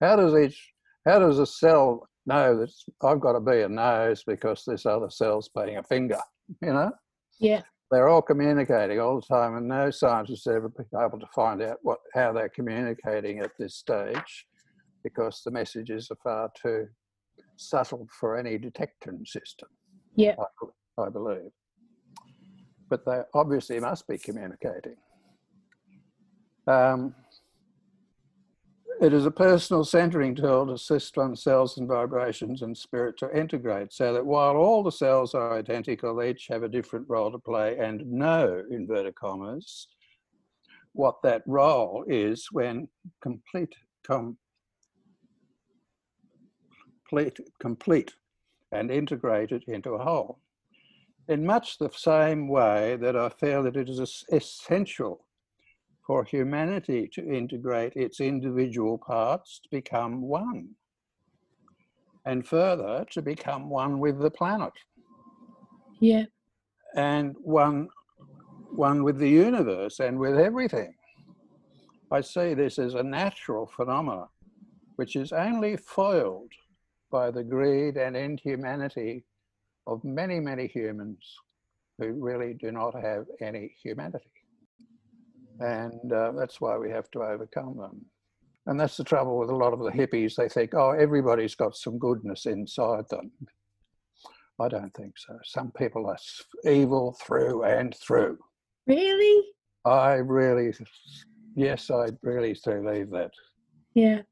How 0.00 0.16
does 0.16 0.34
each, 0.34 0.72
how 1.04 1.18
does 1.18 1.38
a 1.38 1.44
cell 1.44 2.08
know 2.24 2.56
that 2.60 2.72
I've 3.02 3.20
got 3.20 3.32
to 3.32 3.40
be 3.40 3.60
a 3.60 3.68
nose 3.68 4.24
because 4.26 4.64
this 4.64 4.86
other 4.86 5.10
cell's 5.10 5.50
being 5.50 5.76
a 5.76 5.82
finger? 5.82 6.20
You 6.62 6.72
know? 6.72 6.92
Yeah. 7.38 7.60
They're 7.90 8.08
all 8.08 8.22
communicating 8.22 8.98
all 8.98 9.20
the 9.20 9.26
time, 9.26 9.56
and 9.56 9.68
no 9.68 9.90
scientist 9.90 10.46
has 10.46 10.56
ever 10.56 10.68
been 10.68 10.86
able 11.00 11.20
to 11.20 11.28
find 11.34 11.62
out 11.62 11.78
what 11.82 11.98
how 12.14 12.32
they're 12.32 12.48
communicating 12.48 13.40
at 13.40 13.52
this 13.58 13.76
stage 13.76 14.46
because 15.02 15.42
the 15.44 15.50
messages 15.50 16.10
are 16.10 16.16
far 16.24 16.50
too 16.60 16.88
subtle 17.56 18.08
for 18.18 18.36
any 18.36 18.58
detection 18.58 19.24
system. 19.26 19.68
Yeah. 20.16 20.34
I, 20.98 21.02
I 21.02 21.08
believe. 21.08 21.50
But 22.88 23.04
they 23.04 23.20
obviously 23.34 23.78
must 23.80 24.06
be 24.08 24.18
communicating. 24.18 24.96
Um, 26.66 27.14
it 29.04 29.12
is 29.12 29.26
a 29.26 29.30
personal 29.30 29.84
centering 29.84 30.34
tool 30.34 30.66
to 30.66 30.72
assist 30.72 31.18
one's 31.18 31.42
cells 31.42 31.76
and 31.76 31.86
vibrations 31.86 32.62
and 32.62 32.74
spirit 32.74 33.18
to 33.18 33.38
integrate 33.38 33.92
so 33.92 34.14
that 34.14 34.24
while 34.24 34.56
all 34.56 34.82
the 34.82 34.90
cells 34.90 35.34
are 35.34 35.58
identical, 35.58 36.22
each 36.22 36.46
have 36.48 36.62
a 36.62 36.68
different 36.70 37.04
role 37.06 37.30
to 37.30 37.38
play 37.38 37.76
and 37.78 38.10
know, 38.10 38.62
inverted 38.70 39.14
commas, 39.14 39.88
what 40.94 41.16
that 41.22 41.42
role 41.46 42.02
is 42.08 42.48
when 42.50 42.88
complete, 43.20 43.74
com, 44.06 44.38
complete, 47.06 47.38
complete 47.60 48.14
and 48.72 48.90
integrated 48.90 49.64
into 49.68 49.90
a 49.90 50.02
whole. 50.02 50.38
In 51.28 51.44
much 51.44 51.76
the 51.76 51.90
same 51.94 52.48
way 52.48 52.96
that 52.96 53.16
I 53.16 53.28
feel 53.28 53.64
that 53.64 53.76
it 53.76 53.90
is 53.90 54.24
essential 54.32 55.23
for 56.06 56.24
humanity 56.24 57.08
to 57.14 57.26
integrate 57.26 57.94
its 57.96 58.20
individual 58.20 58.98
parts 58.98 59.60
to 59.62 59.68
become 59.70 60.22
one, 60.22 60.68
and 62.26 62.46
further 62.46 63.06
to 63.10 63.22
become 63.22 63.70
one 63.70 63.98
with 63.98 64.18
the 64.18 64.30
planet 64.30 64.72
Yeah. 66.00 66.26
and 66.94 67.34
one 67.40 67.88
one 68.70 69.04
with 69.04 69.18
the 69.18 69.30
universe 69.30 70.00
and 70.00 70.18
with 70.18 70.36
everything. 70.36 70.94
I 72.10 72.20
see 72.20 72.54
this 72.54 72.78
as 72.78 72.94
a 72.94 73.02
natural 73.02 73.66
phenomenon, 73.66 74.28
which 74.96 75.14
is 75.16 75.32
only 75.32 75.76
foiled 75.76 76.52
by 77.10 77.30
the 77.30 77.44
greed 77.44 77.96
and 77.96 78.16
inhumanity 78.16 79.24
of 79.86 80.02
many, 80.02 80.40
many 80.40 80.66
humans 80.66 81.22
who 81.98 82.12
really 82.14 82.54
do 82.54 82.72
not 82.72 82.94
have 83.00 83.26
any 83.40 83.76
humanity. 83.82 84.33
And 85.60 86.12
uh, 86.12 86.32
that's 86.32 86.60
why 86.60 86.76
we 86.76 86.90
have 86.90 87.10
to 87.12 87.22
overcome 87.22 87.76
them. 87.76 88.04
And 88.66 88.80
that's 88.80 88.96
the 88.96 89.04
trouble 89.04 89.38
with 89.38 89.50
a 89.50 89.56
lot 89.56 89.72
of 89.72 89.80
the 89.80 89.90
hippies. 89.90 90.36
They 90.36 90.48
think, 90.48 90.74
oh, 90.74 90.90
everybody's 90.90 91.54
got 91.54 91.76
some 91.76 91.98
goodness 91.98 92.46
inside 92.46 93.08
them. 93.10 93.30
I 94.60 94.68
don't 94.68 94.94
think 94.94 95.18
so. 95.18 95.38
Some 95.44 95.72
people 95.72 96.06
are 96.06 96.16
evil 96.70 97.16
through 97.20 97.64
and 97.64 97.94
through. 97.96 98.38
Really? 98.86 99.48
I 99.84 100.14
really, 100.14 100.72
yes, 101.56 101.90
I 101.90 102.08
really 102.22 102.56
believe 102.64 103.10
that. 103.10 103.32
Yeah. 103.94 104.22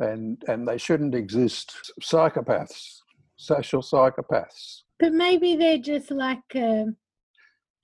And 0.00 0.42
and 0.48 0.66
they 0.66 0.78
shouldn't 0.78 1.14
exist. 1.14 1.92
Psychopaths, 2.02 3.00
social 3.36 3.80
psychopaths. 3.80 4.82
But 4.98 5.12
maybe 5.12 5.56
they're 5.56 5.78
just 5.78 6.10
like 6.10 6.54
a, 6.54 6.86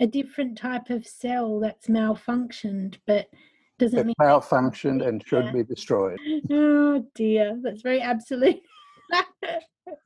a 0.03 0.07
different 0.07 0.59
type 0.59 0.91
of 0.91 1.07
cell 1.07 1.61
that's 1.61 1.87
malfunctioned, 1.87 2.97
but 3.07 3.29
doesn't 3.79 3.99
It 4.01 4.07
mean 4.07 4.15
malfunctioned 4.21 5.07
and 5.07 5.25
should 5.27 5.45
Yeah. 5.47 5.53
be 5.53 5.63
destroyed. 5.63 6.19
Oh 6.51 7.07
dear, 7.15 7.59
that's 7.63 7.83
very 7.83 8.01
absolute. 8.03 8.61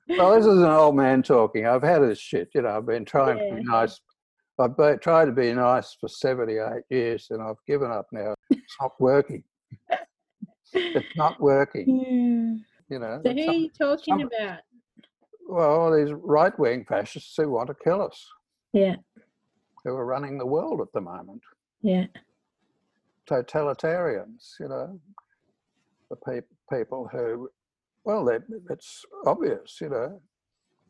Well, 0.08 0.34
this 0.36 0.46
is 0.46 0.58
an 0.58 0.64
old 0.70 0.96
man 0.96 1.22
talking. 1.22 1.66
I've 1.66 1.82
had 1.82 1.98
this 2.00 2.18
shit, 2.18 2.48
you 2.54 2.62
know. 2.62 2.70
I've 2.78 2.86
been 2.86 3.04
trying 3.04 3.36
to 3.38 3.56
be 3.56 3.62
nice. 3.62 4.00
I've 4.58 4.76
be, 4.76 4.94
tried 5.02 5.26
to 5.26 5.32
be 5.32 5.52
nice 5.52 5.94
for 6.00 6.08
78 6.08 6.82
years 6.88 7.26
and 7.30 7.42
I've 7.42 7.62
given 7.66 7.90
up 7.90 8.06
now. 8.10 8.34
It's 8.50 8.76
not 8.80 8.92
working. 8.98 9.44
It's 10.72 11.16
not 11.16 11.38
working, 11.40 11.86
Yeah. 12.88 12.94
you 12.94 12.98
know. 13.00 13.20
So 13.24 13.32
who 13.32 13.48
are 13.48 13.52
you 13.52 13.70
talking 13.70 14.18
some- 14.20 14.30
about? 14.40 14.60
well, 15.48 15.92
these 15.92 16.12
right 16.12 16.56
wing 16.58 16.84
fascists 16.88 17.34
who 17.36 17.50
want 17.50 17.68
to 17.68 17.74
kill 17.84 18.00
us, 18.02 18.26
Yeah, 18.72 18.96
who 19.86 19.94
are 19.94 20.04
running 20.04 20.36
the 20.36 20.44
world 20.46 20.80
at 20.80 20.92
the 20.92 21.00
moment. 21.00 21.40
yeah, 21.80 22.06
Totalitarians, 23.30 24.54
you 24.60 24.68
know. 24.68 25.00
The 26.10 26.16
pe- 26.16 26.76
people 26.76 27.08
who, 27.10 27.48
well, 28.04 28.24
they- 28.24 28.38
it's 28.70 29.04
obvious, 29.26 29.80
you 29.80 29.88
know. 29.88 30.20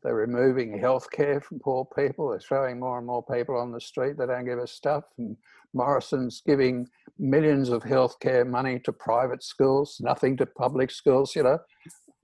They're 0.03 0.15
removing 0.15 0.79
health 0.79 1.11
care 1.11 1.41
from 1.41 1.59
poor 1.59 1.85
people. 1.97 2.29
They're 2.31 2.41
throwing 2.41 2.79
more 2.79 2.99
and 2.99 3.07
more 3.07 3.25
people 3.25 3.57
on 3.57 3.73
the 3.73 3.81
street. 3.81 4.17
They 4.19 4.27
don't 4.27 4.45
give 4.45 4.59
us 4.59 4.73
stuff. 4.73 5.05
And 5.19 5.37
Morrison's 5.75 6.43
giving 6.47 6.87
millions 7.19 7.71
of 7.71 7.83
health 7.83 8.19
care 8.21 8.45
money 8.45 8.79
to 8.81 8.93
private 8.93 9.43
schools, 9.43 9.99
nothing 10.01 10.37
to 10.39 10.47
public 10.47 10.91
schools, 10.91 11.35
you 11.35 11.43
know. 11.43 11.59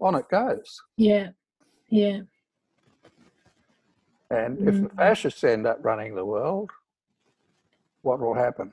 On 0.01 0.15
it 0.15 0.29
goes. 0.31 0.81
yeah, 0.97 1.31
yeah, 1.89 2.21
And 4.33 4.59
if 4.67 4.81
the 4.81 4.89
Mm. 4.89 4.97
fascists 4.97 5.45
end 5.45 5.67
up 5.67 5.85
running 5.85 6.15
the 6.15 6.25
world, 6.25 6.71
what 8.01 8.19
will 8.19 8.35
happen? 8.35 8.73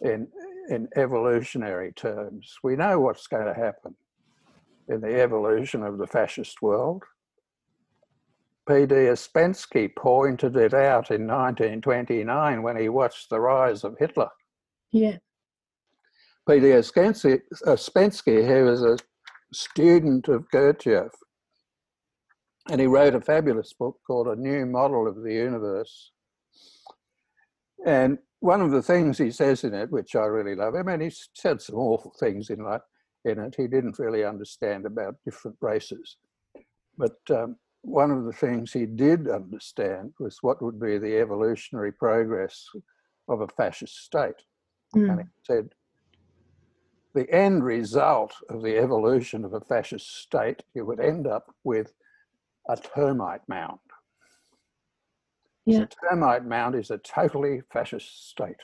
In, 0.00 0.28
in 0.68 0.88
evolutionary 0.96 1.92
terms, 1.92 2.56
we 2.62 2.76
know 2.76 3.00
what's 3.00 3.26
going 3.26 3.46
to 3.46 3.54
happen 3.54 3.96
in 4.88 5.00
the 5.00 5.20
evolution 5.20 5.82
of 5.82 5.98
the 5.98 6.06
fascist 6.06 6.62
world. 6.62 7.02
P.D. 8.68 8.94
Ouspensky 8.94 9.94
pointed 9.96 10.56
it 10.56 10.72
out 10.74 11.10
in 11.10 11.26
1929 11.26 12.62
when 12.62 12.76
he 12.76 12.88
watched 12.88 13.28
the 13.28 13.40
rise 13.40 13.82
of 13.84 13.96
Hitler. 13.98 14.30
yeah, 14.92 15.18
P.D. 16.48 16.66
Ouspensky, 16.66 18.46
who 18.46 18.64
was 18.64 18.82
a 18.84 18.98
student 19.52 20.28
of 20.28 20.48
Gurdjieff, 20.50 21.10
and 22.68 22.80
he 22.80 22.86
wrote 22.86 23.14
a 23.14 23.20
fabulous 23.20 23.72
book 23.72 23.98
called 24.06 24.26
A 24.26 24.36
New 24.36 24.66
Model 24.66 25.06
of 25.06 25.22
the 25.22 25.32
Universe. 25.32 26.12
And 27.86 28.18
one 28.40 28.60
of 28.60 28.70
the 28.70 28.82
things 28.82 29.18
he 29.18 29.30
says 29.30 29.64
in 29.64 29.74
it, 29.74 29.90
which 29.90 30.16
I 30.16 30.24
really 30.24 30.54
love, 30.54 30.74
I 30.74 30.82
mean, 30.82 31.00
he 31.00 31.12
said 31.34 31.62
some 31.62 31.76
awful 31.76 32.12
things 32.18 32.50
in, 32.50 32.60
in 33.24 33.38
it. 33.38 33.54
He 33.56 33.68
didn't 33.68 33.98
really 33.98 34.24
understand 34.24 34.86
about 34.86 35.16
different 35.24 35.56
races. 35.60 36.16
But 36.98 37.18
um, 37.30 37.56
one 37.82 38.10
of 38.10 38.24
the 38.24 38.32
things 38.32 38.72
he 38.72 38.86
did 38.86 39.28
understand 39.28 40.12
was 40.18 40.38
what 40.42 40.62
would 40.62 40.80
be 40.80 40.98
the 40.98 41.18
evolutionary 41.18 41.92
progress 41.92 42.68
of 43.28 43.42
a 43.42 43.48
fascist 43.48 44.04
state. 44.04 44.42
And 44.94 45.10
mm, 45.10 45.18
he 45.18 45.24
said, 45.44 45.68
the 47.14 47.30
end 47.32 47.64
result 47.64 48.34
of 48.50 48.62
the 48.62 48.76
evolution 48.76 49.44
of 49.44 49.54
a 49.54 49.60
fascist 49.60 50.22
state, 50.22 50.62
you 50.74 50.84
would 50.84 51.00
end 51.00 51.26
up 51.26 51.54
with 51.64 51.92
a 52.68 52.76
termite 52.76 53.48
mound. 53.48 53.78
So 55.68 55.72
Yeah. 55.72 55.82
a 55.82 55.88
termite 56.08 56.44
mound 56.44 56.74
is 56.74 56.90
a 56.90 56.98
totally 56.98 57.62
fascist 57.72 58.28
state 58.30 58.60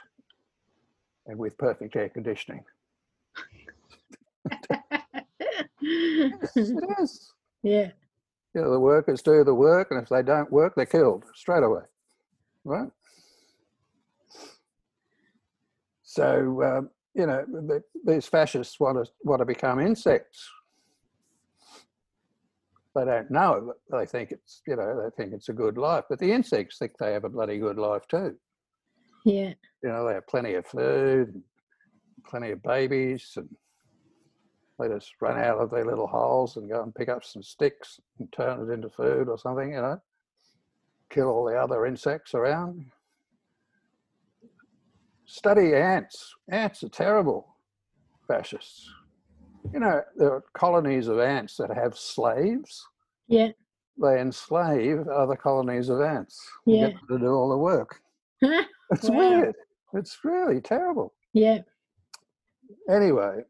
and 1.26 1.38
with 1.38 1.58
perfect 1.58 1.96
air 1.96 2.08
conditioning. 2.08 2.64
Yes, 5.84 6.56
it 6.56 6.84
is. 7.00 7.32
yeah, 7.62 7.90
You 8.54 8.60
know, 8.62 8.70
the 8.70 8.78
workers 8.78 9.20
do 9.20 9.42
the 9.42 9.54
work, 9.54 9.88
and 9.90 10.00
if 10.00 10.08
they 10.08 10.22
don't 10.22 10.50
work, 10.52 10.74
they're 10.76 10.86
killed 10.86 11.24
straight 11.34 11.64
away. 11.64 11.82
Right? 12.64 12.88
So, 16.04 16.62
um, 16.62 16.90
you 17.14 17.26
know, 17.26 17.44
the, 17.48 17.82
these 18.04 18.26
fascists 18.26 18.78
want 18.78 19.04
to, 19.04 19.10
want 19.24 19.40
to 19.40 19.44
become 19.44 19.80
insects. 19.80 20.48
They 22.94 23.04
don't 23.04 23.30
know. 23.30 23.72
but 23.90 23.96
uh, 23.96 24.00
They 24.00 24.06
think 24.06 24.32
it's, 24.32 24.62
you 24.66 24.76
know, 24.76 25.02
they 25.02 25.10
think 25.22 25.32
it's 25.34 25.48
a 25.48 25.54
good 25.54 25.78
life. 25.78 26.04
But 26.08 26.18
the 26.18 26.30
insects 26.32 26.78
think 26.78 26.92
they 26.98 27.12
have 27.12 27.24
a 27.24 27.28
bloody 27.30 27.58
good 27.58 27.78
life 27.78 28.06
too. 28.08 28.36
yeah, 29.24 29.54
You 29.82 29.88
know, 29.88 30.06
they 30.06 30.14
have 30.14 30.26
plenty 30.26 30.54
of 30.54 30.66
food, 30.66 31.28
and 31.34 31.42
plenty 32.26 32.50
of 32.50 32.62
babies, 32.62 33.32
and 33.36 33.48
they 34.78 34.88
just 34.88 35.12
run 35.20 35.38
out 35.38 35.58
of 35.58 35.70
their 35.70 35.86
little 35.86 36.06
holes 36.06 36.56
and 36.56 36.68
go 36.68 36.82
and 36.82 36.94
pick 36.94 37.08
up 37.08 37.24
some 37.24 37.42
sticks 37.42 37.98
and 38.18 38.30
turn 38.32 38.60
it 38.68 38.72
into 38.72 38.90
food 38.90 39.28
or 39.28 39.38
something, 39.38 39.70
you 39.72 39.80
know. 39.80 40.00
Kill 41.10 41.28
all 41.28 41.44
the 41.44 41.56
other 41.58 41.86
insects 41.86 42.34
around. 42.34 42.86
Study 45.26 45.74
ants. 45.74 46.34
Ants 46.50 46.82
are 46.82 46.88
terrible 46.88 47.56
fascists. 48.28 48.90
You 49.72 49.80
know, 49.80 50.02
there 50.16 50.32
are 50.32 50.44
colonies 50.54 51.08
of 51.08 51.18
ants 51.20 51.56
that 51.56 51.70
have 51.74 51.96
slaves. 51.96 52.86
yeah, 53.28 53.50
They 54.00 54.20
enslave 54.20 55.06
other 55.08 55.36
colonies 55.36 55.88
of 55.88 56.00
ants. 56.00 56.40
Yeah. 56.66 56.88
Get 56.88 56.94
them 56.94 57.18
to 57.18 57.18
do 57.26 57.32
all 57.32 57.48
the 57.50 57.58
work. 57.58 58.00
It's 58.90 59.08
Wow. 59.08 59.16
weird. 59.18 59.54
It's 59.94 60.18
really 60.24 60.60
terrible. 60.60 61.14
yeah, 61.32 61.60
Anyway, 62.90 63.42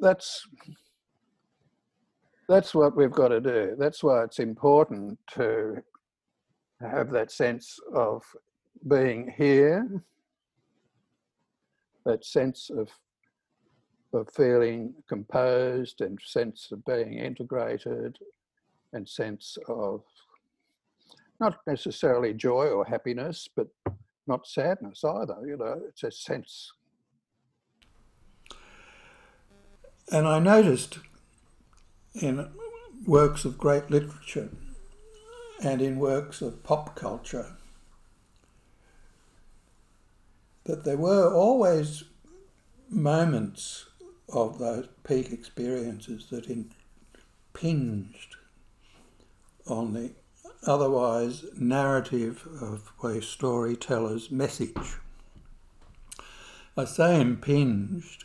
that's 0.00 0.46
that's 2.48 2.74
what 2.74 2.96
we've 2.96 3.12
got 3.12 3.28
to 3.28 3.40
do. 3.40 3.74
That's 3.78 4.02
why 4.02 4.24
it's 4.24 4.38
important 4.38 5.18
to 5.34 5.76
have 6.80 7.10
that 7.12 7.30
sense 7.30 7.78
of 7.94 8.22
being 8.88 9.32
here, 9.36 10.02
that 12.04 12.24
sense 12.24 12.70
of 12.70 12.90
of 14.14 14.30
feeling 14.34 14.94
composed 15.08 16.00
and 16.00 16.18
sense 16.24 16.68
of 16.72 16.84
being 16.84 17.14
integrated 17.14 18.18
and 18.92 19.08
sense 19.08 19.58
of 19.68 20.02
not 21.40 21.58
necessarily 21.66 22.32
joy 22.32 22.66
or 22.66 22.84
happiness, 22.84 23.48
but 23.54 23.68
not 24.26 24.46
sadness 24.46 25.02
either. 25.04 25.36
You 25.44 25.56
know, 25.56 25.80
it's 25.88 26.04
a 26.04 26.10
sense 26.10 26.72
And 30.10 30.28
I 30.28 30.38
noticed 30.38 30.98
in 32.14 32.50
works 33.06 33.44
of 33.44 33.58
great 33.58 33.90
literature 33.90 34.50
and 35.62 35.80
in 35.80 35.98
works 35.98 36.42
of 36.42 36.62
pop 36.62 36.94
culture 36.94 37.56
that 40.64 40.84
there 40.84 40.96
were 40.96 41.32
always 41.32 42.04
moments 42.88 43.86
of 44.32 44.58
those 44.58 44.88
peak 45.04 45.32
experiences 45.32 46.26
that 46.30 46.46
impinged 46.48 48.36
on 49.66 49.92
the 49.92 50.10
otherwise 50.66 51.44
narrative 51.56 52.46
of 52.60 52.92
a 53.04 53.20
storyteller's 53.20 54.30
message. 54.30 54.98
I 56.76 56.84
say 56.84 57.20
impinged 57.20 58.24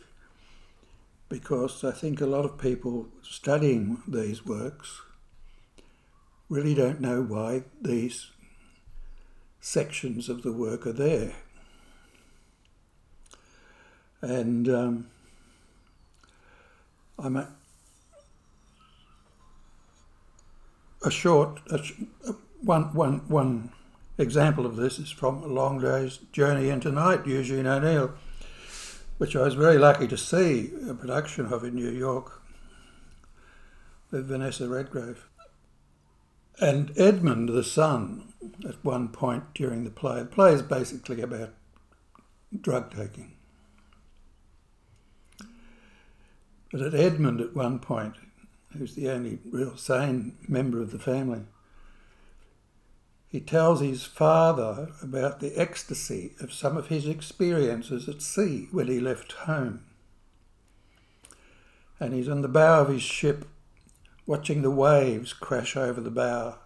because 1.28 1.84
I 1.84 1.92
think 1.92 2.20
a 2.20 2.26
lot 2.26 2.44
of 2.44 2.58
people 2.58 3.08
studying 3.22 4.02
these 4.08 4.44
works 4.44 5.00
really 6.48 6.74
don't 6.74 7.00
know 7.00 7.22
why 7.22 7.62
these 7.80 8.32
sections 9.60 10.28
of 10.28 10.42
the 10.42 10.52
work 10.52 10.86
are 10.86 10.92
there. 10.92 11.34
And 14.20 14.68
um, 14.68 15.06
I'm 17.22 17.36
a, 17.36 17.48
a 21.04 21.10
short, 21.10 21.60
a, 21.70 21.80
one, 22.62 22.94
one, 22.94 23.28
one 23.28 23.72
example 24.16 24.64
of 24.64 24.76
this 24.76 24.98
is 24.98 25.10
from 25.10 25.42
A 25.42 25.46
Long 25.46 25.80
Day's 25.80 26.18
Journey 26.32 26.70
into 26.70 26.90
Night, 26.90 27.26
Eugene 27.26 27.66
O'Neill, 27.66 28.14
which 29.18 29.36
I 29.36 29.42
was 29.42 29.54
very 29.54 29.76
lucky 29.76 30.08
to 30.08 30.16
see 30.16 30.72
a 30.88 30.94
production 30.94 31.52
of 31.52 31.62
in 31.62 31.74
New 31.74 31.90
York 31.90 32.40
with 34.10 34.26
Vanessa 34.26 34.68
Redgrave. 34.68 35.26
And 36.58 36.92
Edmund, 36.98 37.50
the 37.50 37.64
son, 37.64 38.32
at 38.66 38.82
one 38.82 39.08
point 39.08 39.44
during 39.54 39.84
the 39.84 39.90
play, 39.90 40.20
the 40.20 40.26
play 40.26 40.52
is 40.52 40.62
basically 40.62 41.20
about 41.20 41.50
drug 42.60 42.94
taking. 42.94 43.32
But 46.70 46.82
at 46.82 46.94
Edmund, 46.94 47.40
at 47.40 47.54
one 47.54 47.78
point, 47.78 48.14
who's 48.76 48.94
the 48.94 49.10
only 49.10 49.38
real 49.50 49.76
sane 49.76 50.36
member 50.48 50.80
of 50.80 50.92
the 50.92 50.98
family, 50.98 51.42
he 53.28 53.40
tells 53.40 53.80
his 53.80 54.04
father 54.04 54.88
about 55.02 55.40
the 55.40 55.56
ecstasy 55.56 56.32
of 56.40 56.52
some 56.52 56.76
of 56.76 56.88
his 56.88 57.06
experiences 57.06 58.08
at 58.08 58.22
sea 58.22 58.68
when 58.72 58.88
he 58.88 58.98
left 58.98 59.32
home. 59.32 59.84
And 62.00 62.12
he's 62.12 62.28
on 62.28 62.42
the 62.42 62.48
bow 62.48 62.82
of 62.82 62.88
his 62.88 63.02
ship 63.02 63.46
watching 64.26 64.62
the 64.62 64.70
waves 64.70 65.32
crash 65.32 65.76
over 65.76 66.00
the 66.00 66.10
bow. 66.10 66.58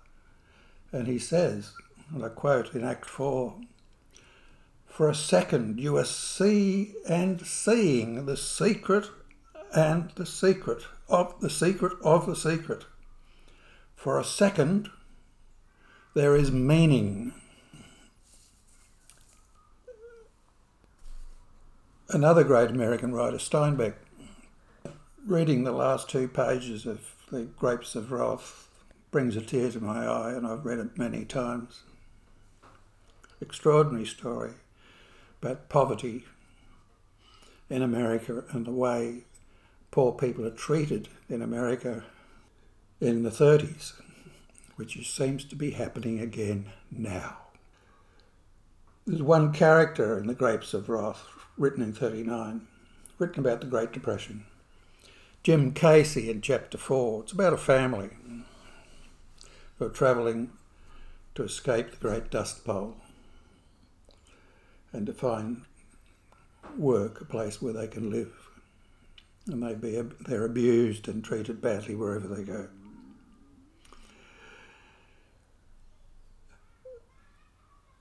And 0.93 1.07
he 1.07 1.19
says, 1.19 1.73
and 2.14 2.25
I 2.25 2.29
quote 2.29 2.75
in 2.75 2.85
Act 2.85 3.07
4 3.07 3.59
For 4.87 5.09
a 5.09 5.14
second 5.14 5.81
you 5.81 5.97
are 5.97 6.05
see 6.05 6.95
and 7.09 7.47
seeing 7.47 8.27
the 8.27 8.37
secret 8.37 9.07
and 9.75 10.11
the 10.15 10.25
secret 10.25 10.85
of 11.09 11.41
the 11.41 11.51
secret 11.51 11.93
of 12.03 12.27
the 12.27 12.37
secret. 12.37 12.85
For 13.97 14.19
a 14.19 14.25
second 14.25 14.89
there 16.15 16.37
is 16.37 16.53
meaning. 16.53 17.35
Another 22.09 22.45
great 22.45 22.71
American 22.71 23.13
writer, 23.13 23.39
Steinbeck, 23.39 23.95
reading 25.27 25.65
the 25.65 25.73
last 25.73 26.09
two 26.09 26.29
pages 26.29 26.87
of 26.87 27.17
The 27.33 27.43
Grapes 27.43 27.97
of 27.97 28.13
Wrath 28.13 28.69
brings 29.11 29.37
a 29.37 29.41
tear 29.41 29.71
to 29.73 29.81
my 29.81 30.07
eye, 30.07 30.33
and 30.33 30.47
I've 30.47 30.65
read 30.65 30.79
it 30.79 30.97
many 30.97 31.25
times. 31.25 31.83
Extraordinary 33.41 34.07
story 34.07 34.53
about 35.43 35.69
poverty 35.69 36.25
in 37.69 37.83
America 37.83 38.45
and 38.51 38.65
the 38.65 38.71
way 38.71 39.25
poor 39.94 40.11
people 40.11 40.44
are 40.44 40.50
treated 40.50 41.09
in 41.28 41.40
America 41.40 42.02
in 43.00 43.22
the 43.22 43.30
30s 43.30 43.92
which 44.74 45.09
seems 45.09 45.44
to 45.44 45.54
be 45.54 45.70
happening 45.70 46.18
again 46.18 46.66
now. 46.90 47.37
There's 49.07 49.22
one 49.22 49.52
character 49.52 50.18
in 50.18 50.26
The 50.26 50.35
Grapes 50.35 50.74
of 50.74 50.88
Wrath, 50.88 51.22
written 51.57 51.80
in 51.80 51.92
39, 51.92 52.66
written 53.20 53.38
about 53.38 53.61
the 53.61 53.68
Great 53.68 53.92
Depression. 53.92 54.46
Jim 55.44 55.72
Casy 55.72 56.28
in 56.28 56.40
chapter 56.40 56.76
4. 56.76 57.22
It's 57.22 57.33
about 57.33 57.52
a 57.52 57.57
family 57.57 58.11
who 59.78 59.85
are 59.85 59.90
travelling 59.90 60.50
to 61.37 61.44
escape 61.44 61.92
the 61.92 62.09
Great 62.09 62.33
Dust 62.33 62.64
Bowl 62.64 62.96
and 64.92 65.07
to 65.07 65.12
find 65.12 65.62
work, 66.76 67.20
a 67.20 67.24
place 67.24 67.62
where 67.62 67.72
they 67.72 67.87
can 67.87 68.11
live. 68.11 68.43
And 69.46 69.62
they 69.62 69.74
be, 69.74 70.00
they're 70.26 70.44
abused 70.44 71.07
and 71.07 71.22
treated 71.22 71.61
badly 71.61 71.94
wherever 71.94 72.26
they 72.26 72.42
go. 72.42 72.68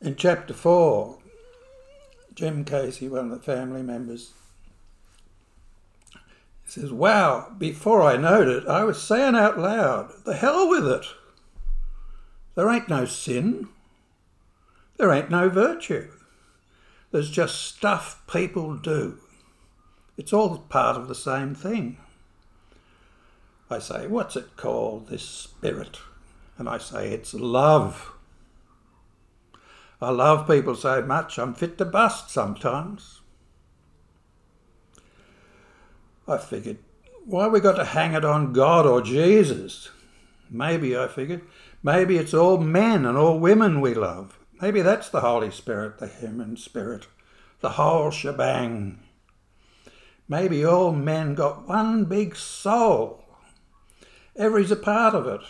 In 0.01 0.15
chapter 0.15 0.53
4, 0.53 1.17
Jim 2.35 2.65
Casy, 2.65 3.07
one 3.07 3.31
of 3.31 3.37
the 3.39 3.45
family 3.45 3.81
members, 3.81 4.31
says, 6.65 6.91
Wow, 6.91 7.53
before 7.57 8.01
I 8.01 8.17
knowed 8.17 8.47
it, 8.47 8.67
I 8.67 8.83
was 8.83 9.01
saying 9.01 9.35
out 9.35 9.59
loud, 9.59 10.11
the 10.25 10.33
hell 10.33 10.67
with 10.69 10.87
it. 10.87 11.05
There 12.55 12.69
ain't 12.69 12.89
no 12.89 13.05
sin. 13.05 13.69
There 14.97 15.11
ain't 15.11 15.29
no 15.29 15.49
virtue. 15.49 16.09
There's 17.11 17.29
just 17.29 17.61
stuff 17.61 18.21
people 18.27 18.75
do. 18.75 19.19
It's 20.17 20.33
all 20.33 20.57
part 20.57 20.97
of 20.97 21.07
the 21.07 21.15
same 21.15 21.55
thing. 21.55 21.97
I 23.69 23.79
say, 23.79 24.07
What's 24.07 24.35
it 24.35 24.55
called, 24.55 25.07
this 25.07 25.23
spirit? 25.23 25.99
And 26.57 26.69
I 26.69 26.77
say, 26.77 27.09
It's 27.09 27.33
love. 27.33 28.13
I 30.01 30.09
love 30.09 30.47
people 30.47 30.75
so 30.75 31.01
much 31.01 31.39
I'm 31.39 31.53
fit 31.53 31.77
to 31.77 31.85
bust 31.85 32.29
sometimes. 32.29 33.21
I 36.27 36.37
figured, 36.37 36.77
why 37.25 37.47
we 37.47 37.59
got 37.59 37.77
to 37.77 37.85
hang 37.85 38.13
it 38.13 38.25
on 38.25 38.53
God 38.53 38.85
or 38.85 39.01
Jesus? 39.01 39.89
Maybe, 40.49 40.97
I 40.97 41.07
figured, 41.07 41.41
maybe 41.81 42.17
it's 42.17 42.33
all 42.33 42.57
men 42.57 43.05
and 43.05 43.17
all 43.17 43.39
women 43.39 43.81
we 43.81 43.93
love. 43.93 44.37
Maybe 44.61 44.81
that's 44.81 45.09
the 45.09 45.21
Holy 45.21 45.51
Spirit, 45.51 45.99
the 45.99 46.07
human 46.07 46.57
spirit, 46.57 47.07
the 47.61 47.71
whole 47.71 48.11
shebang. 48.11 48.99
Maybe 50.27 50.65
all 50.65 50.91
men 50.91 51.35
got 51.35 51.67
one 51.67 52.05
big 52.05 52.35
soul. 52.35 53.23
Every's 54.35 54.71
a 54.71 54.75
part 54.75 55.13
of 55.13 55.27
it. 55.27 55.41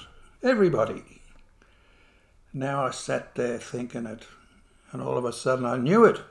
Everybody. 0.42 1.04
Now 2.52 2.86
I 2.86 2.92
sat 2.92 3.36
there 3.36 3.58
thinking 3.58 4.06
it 4.06 4.26
and 4.94 5.02
all 5.02 5.18
of 5.18 5.26
a 5.26 5.34
sudden 5.34 5.66
I 5.66 5.76
knew 5.78 6.06
it. 6.06 6.22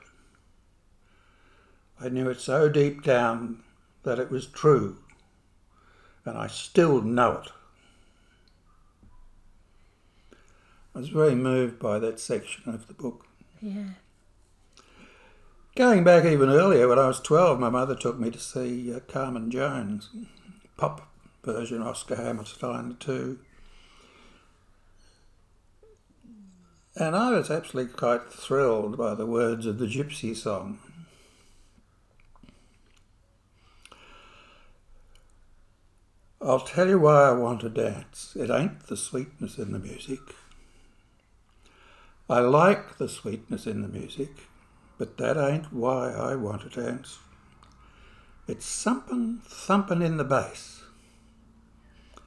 I 1.99 2.09
knew 2.09 2.29
it 2.29 2.39
so 2.39 2.69
deep 2.69 3.03
down 3.03 3.59
that 4.03 4.19
it 4.19 4.31
was 4.31 4.47
true, 4.47 4.97
and 6.25 6.37
I 6.37 6.47
still 6.47 7.01
know 7.01 7.41
it. 7.43 7.51
I 10.95 10.99
was 10.99 11.09
very 11.09 11.35
moved 11.35 11.77
by 11.79 11.99
that 11.99 12.19
section 12.19 12.73
of 12.73 12.87
the 12.87 12.93
book. 12.93 13.25
Yeah. 13.61 13.89
Going 15.75 16.03
back 16.03 16.23
even 16.23 16.49
earlier, 16.49 16.87
when 16.87 16.99
I 16.99 17.07
was 17.07 17.19
12, 17.19 17.59
my 17.59 17.69
mother 17.69 17.95
took 17.95 18.19
me 18.19 18.29
to 18.29 18.37
see 18.37 18.93
uh, 18.93 18.99
Carmen 18.99 19.49
Jones, 19.49 20.11
pop 20.77 21.09
version, 21.43 21.81
Oscar 21.81 22.15
Hammerstein 22.15 22.95
too. 22.99 23.39
And 26.95 27.15
I 27.15 27.31
was 27.31 27.49
absolutely 27.49 27.91
quite 27.91 28.31
thrilled 28.31 28.99
by 28.99 29.15
the 29.15 29.25
words 29.25 29.65
of 29.65 29.79
the 29.79 29.87
Gypsy 29.87 30.37
song. 30.37 30.77
I'll 36.39 36.59
tell 36.59 36.87
you 36.87 36.99
why 36.99 37.29
I 37.29 37.31
want 37.31 37.61
to 37.61 37.69
dance. 37.69 38.35
It 38.35 38.51
ain't 38.51 38.85
the 38.87 38.97
sweetness 38.97 39.57
in 39.57 39.71
the 39.71 39.79
music. 39.79 40.19
I 42.29 42.41
like 42.41 42.99
the 42.99 43.09
sweetness 43.09 43.65
in 43.65 43.81
the 43.81 43.87
music, 43.87 44.29
but 45.03 45.17
that 45.17 45.35
ain't 45.35 45.73
why 45.73 46.13
I 46.13 46.35
want 46.35 46.61
to 46.61 46.81
dance. 46.81 47.19
It's 48.47 48.65
something 48.65 49.41
thumping 49.45 50.01
in 50.01 50.15
the 50.15 50.23
bass, 50.23 50.83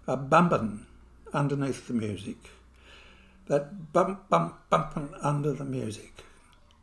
a 0.06 0.14
bumping 0.14 0.84
underneath 1.32 1.86
the 1.86 1.94
music 1.94 2.36
that 3.46 3.94
bump, 3.94 4.28
bump, 4.28 4.56
bumping 4.68 5.08
under 5.22 5.54
the 5.54 5.64
music 5.64 6.22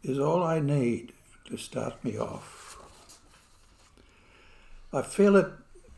is 0.02 0.18
all 0.18 0.42
I 0.42 0.60
need 0.60 1.14
to 1.46 1.58
start 1.58 2.04
me 2.04 2.18
off. 2.18 2.76
I 4.92 5.04
feel 5.04 5.36
it 5.36 5.52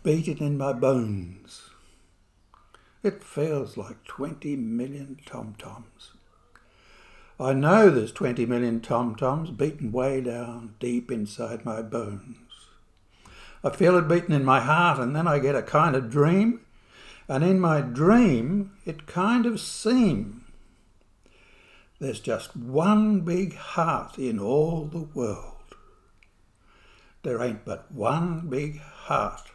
beating 0.04 0.40
in 0.40 0.58
my 0.58 0.74
bones. 0.74 1.70
It 3.02 3.24
feels 3.24 3.78
like 3.78 4.04
20 4.04 4.58
million 4.58 5.22
tom-toms. 5.26 6.15
I 7.40 7.52
know 7.52 7.90
there's 7.90 8.14
20 8.14 8.46
million 8.46 8.80
tom-toms 8.80 9.52
beating 9.52 9.92
way 9.92 10.22
down 10.22 10.76
deep 10.80 11.12
inside 11.12 11.66
my 11.66 11.82
bones. 11.82 12.38
I 13.64 13.72
feel 13.72 13.98
it 13.98 14.08
beating 14.08 14.36
in 14.36 14.46
my 14.46 14.62
heart 14.62 15.00
and 15.00 15.16
then 15.16 15.28
I 15.28 15.40
get 15.40 15.56
a 15.56 15.62
kind 15.62 15.96
of 15.96 16.10
dream 16.10 16.62
and 17.28 17.44
in 17.44 17.60
my 17.60 17.82
dream 17.82 18.72
it 18.86 19.06
kind 19.06 19.46
of 19.46 19.60
seems 19.60 20.44
there's 22.00 22.20
just 22.20 22.56
one 22.56 23.22
big 23.22 23.56
heart 23.56 24.18
in 24.18 24.38
all 24.38 24.86
the 24.86 25.08
world. 25.14 25.76
There 27.24 27.42
ain't 27.42 27.66
but 27.66 27.92
one 27.92 28.48
big 28.50 28.80
heart 28.80 29.50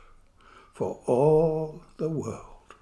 for 0.73 1.01
all 1.07 1.83
the 1.99 2.09
world. 2.09 2.75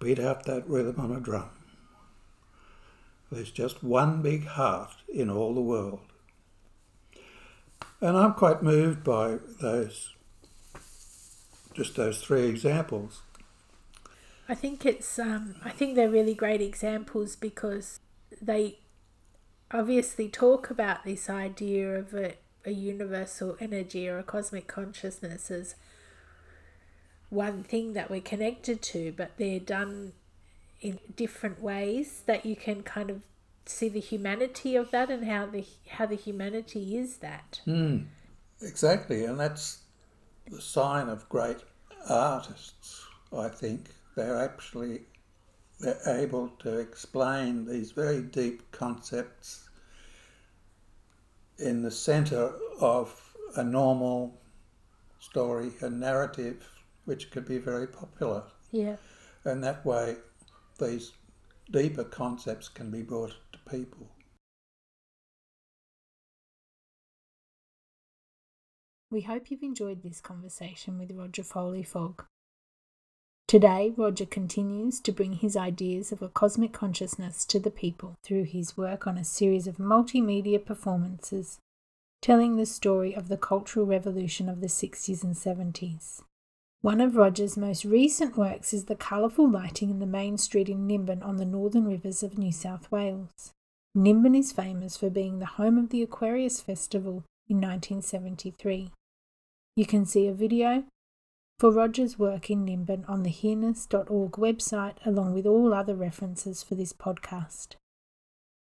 Beat 0.00 0.18
out 0.18 0.44
that 0.44 0.68
rhythm 0.68 1.00
on 1.00 1.12
a 1.12 1.20
drum. 1.20 1.55
There's 3.30 3.50
just 3.50 3.82
one 3.82 4.22
big 4.22 4.46
heart 4.46 4.92
in 5.12 5.30
all 5.30 5.54
the 5.54 5.60
world. 5.60 6.00
And 8.00 8.16
I'm 8.16 8.34
quite 8.34 8.62
moved 8.62 9.02
by 9.02 9.38
those, 9.60 10.14
just 11.74 11.96
those 11.96 12.22
three 12.22 12.46
examples. 12.46 13.22
I 14.48 14.54
think 14.54 14.86
it's 14.86 15.18
um, 15.18 15.56
I 15.64 15.70
think 15.70 15.96
they're 15.96 16.10
really 16.10 16.34
great 16.34 16.60
examples 16.60 17.34
because 17.34 17.98
they 18.40 18.78
obviously 19.72 20.28
talk 20.28 20.70
about 20.70 21.04
this 21.04 21.28
idea 21.28 21.96
of 21.98 22.14
a, 22.14 22.34
a 22.64 22.70
universal 22.70 23.56
energy 23.60 24.08
or 24.08 24.18
a 24.18 24.22
cosmic 24.22 24.68
consciousness 24.68 25.50
as 25.50 25.74
one 27.28 27.64
thing 27.64 27.92
that 27.94 28.08
we're 28.08 28.20
connected 28.20 28.82
to, 28.82 29.12
but 29.16 29.32
they're 29.36 29.58
done 29.58 30.12
in 30.86 31.00
different 31.16 31.60
ways 31.60 32.22
that 32.26 32.46
you 32.46 32.54
can 32.54 32.82
kind 32.84 33.10
of 33.10 33.22
see 33.64 33.88
the 33.88 34.00
humanity 34.00 34.76
of 34.76 34.92
that 34.92 35.10
and 35.10 35.26
how 35.26 35.44
the 35.46 35.66
how 35.90 36.06
the 36.06 36.14
humanity 36.14 36.96
is 36.96 37.16
that. 37.16 37.60
Mm, 37.66 38.06
exactly, 38.62 39.24
and 39.24 39.38
that's 39.38 39.80
the 40.48 40.60
sign 40.60 41.08
of 41.08 41.28
great 41.28 41.58
artists. 42.08 43.04
I 43.36 43.48
think 43.48 43.90
they're 44.14 44.40
actually 44.40 45.00
they're 45.80 46.00
able 46.06 46.48
to 46.60 46.78
explain 46.78 47.66
these 47.66 47.90
very 47.90 48.22
deep 48.22 48.70
concepts 48.70 49.68
in 51.58 51.82
the 51.82 51.90
center 51.90 52.52
of 52.80 53.20
a 53.56 53.64
normal 53.64 54.40
story, 55.18 55.72
a 55.80 55.90
narrative, 55.90 56.64
which 57.06 57.32
could 57.32 57.46
be 57.46 57.58
very 57.58 57.88
popular. 57.88 58.44
Yeah. 58.70 58.96
And 59.44 59.64
that 59.64 59.84
way, 59.84 60.16
these 60.78 61.12
deeper 61.70 62.04
concepts 62.04 62.68
can 62.68 62.90
be 62.90 63.02
brought 63.02 63.34
to 63.52 63.58
people. 63.70 64.08
We 69.10 69.22
hope 69.22 69.50
you've 69.50 69.62
enjoyed 69.62 70.02
this 70.02 70.20
conversation 70.20 70.98
with 70.98 71.12
Roger 71.12 71.42
Foley 71.42 71.82
Fogg. 71.82 72.24
Today, 73.46 73.92
Roger 73.96 74.26
continues 74.26 74.98
to 75.00 75.12
bring 75.12 75.34
his 75.34 75.56
ideas 75.56 76.10
of 76.10 76.20
a 76.20 76.28
cosmic 76.28 76.72
consciousness 76.72 77.44
to 77.44 77.60
the 77.60 77.70
people 77.70 78.16
through 78.24 78.44
his 78.44 78.76
work 78.76 79.06
on 79.06 79.16
a 79.16 79.24
series 79.24 79.68
of 79.68 79.76
multimedia 79.76 80.64
performances 80.64 81.60
telling 82.20 82.56
the 82.56 82.66
story 82.66 83.14
of 83.14 83.28
the 83.28 83.36
cultural 83.36 83.86
revolution 83.86 84.48
of 84.48 84.60
the 84.60 84.66
60s 84.66 85.22
and 85.22 85.36
70s. 85.36 86.22
One 86.86 87.00
of 87.00 87.16
Roger's 87.16 87.56
most 87.56 87.84
recent 87.84 88.36
works 88.36 88.72
is 88.72 88.84
the 88.84 88.94
colourful 88.94 89.50
lighting 89.50 89.90
in 89.90 89.98
the 89.98 90.06
main 90.06 90.38
street 90.38 90.68
in 90.68 90.86
Nimbin 90.86 91.20
on 91.20 91.36
the 91.36 91.44
northern 91.44 91.84
rivers 91.84 92.22
of 92.22 92.38
New 92.38 92.52
South 92.52 92.92
Wales. 92.92 93.50
Nimbin 93.96 94.38
is 94.38 94.52
famous 94.52 94.96
for 94.96 95.10
being 95.10 95.40
the 95.40 95.46
home 95.58 95.78
of 95.78 95.90
the 95.90 96.00
Aquarius 96.00 96.60
Festival 96.60 97.24
in 97.48 97.56
1973. 97.56 98.92
You 99.74 99.84
can 99.84 100.06
see 100.06 100.28
a 100.28 100.32
video 100.32 100.84
for 101.58 101.72
Roger's 101.72 102.20
work 102.20 102.50
in 102.50 102.64
Nimbin 102.64 103.04
on 103.08 103.24
the 103.24 103.30
hereness.org 103.30 104.30
website, 104.34 105.04
along 105.04 105.34
with 105.34 105.44
all 105.44 105.74
other 105.74 105.96
references 105.96 106.62
for 106.62 106.76
this 106.76 106.92
podcast. 106.92 107.74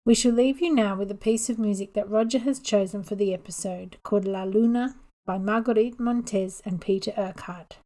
We 0.05 0.15
shall 0.15 0.31
leave 0.31 0.61
you 0.61 0.73
now 0.73 0.95
with 0.95 1.11
a 1.11 1.13
piece 1.13 1.49
of 1.49 1.59
music 1.59 1.91
that 1.95 2.09
Roger 2.09 2.39
has 2.39 2.61
chosen 2.61 3.03
for 3.03 3.15
the 3.15 3.33
episode 3.33 3.97
called 4.03 4.23
La 4.23 4.45
Luna 4.45 4.95
by 5.25 5.37
Marguerite 5.37 5.99
Montez 5.99 6.61
and 6.63 6.79
Peter 6.79 7.11
Urquhart. 7.17 7.79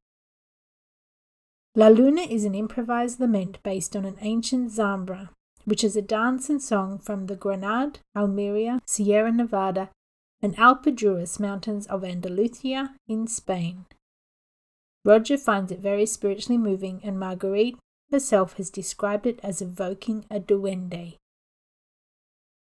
La 1.73 1.87
Luna 1.87 2.23
is 2.23 2.43
an 2.43 2.53
improvised 2.53 3.21
lament 3.21 3.57
based 3.63 3.95
on 3.95 4.03
an 4.03 4.17
ancient 4.19 4.71
zambra, 4.71 5.29
which 5.63 5.85
is 5.85 5.95
a 5.95 6.01
dance 6.01 6.49
and 6.49 6.61
song 6.61 6.99
from 6.99 7.27
the 7.27 7.35
Granada, 7.35 7.99
Almeria, 8.13 8.81
Sierra 8.85 9.31
Nevada, 9.31 9.89
and 10.41 10.53
Alpujarras 10.57 11.39
mountains 11.39 11.87
of 11.87 12.03
Andalusia 12.03 12.95
in 13.07 13.25
Spain. 13.25 13.85
Roger 15.05 15.37
finds 15.37 15.71
it 15.71 15.79
very 15.79 16.05
spiritually 16.05 16.57
moving, 16.57 16.99
and 17.03 17.17
Marguerite 17.17 17.77
herself 18.11 18.57
has 18.57 18.69
described 18.69 19.25
it 19.25 19.39
as 19.41 19.61
evoking 19.61 20.25
a 20.29 20.41
duende, 20.41 21.15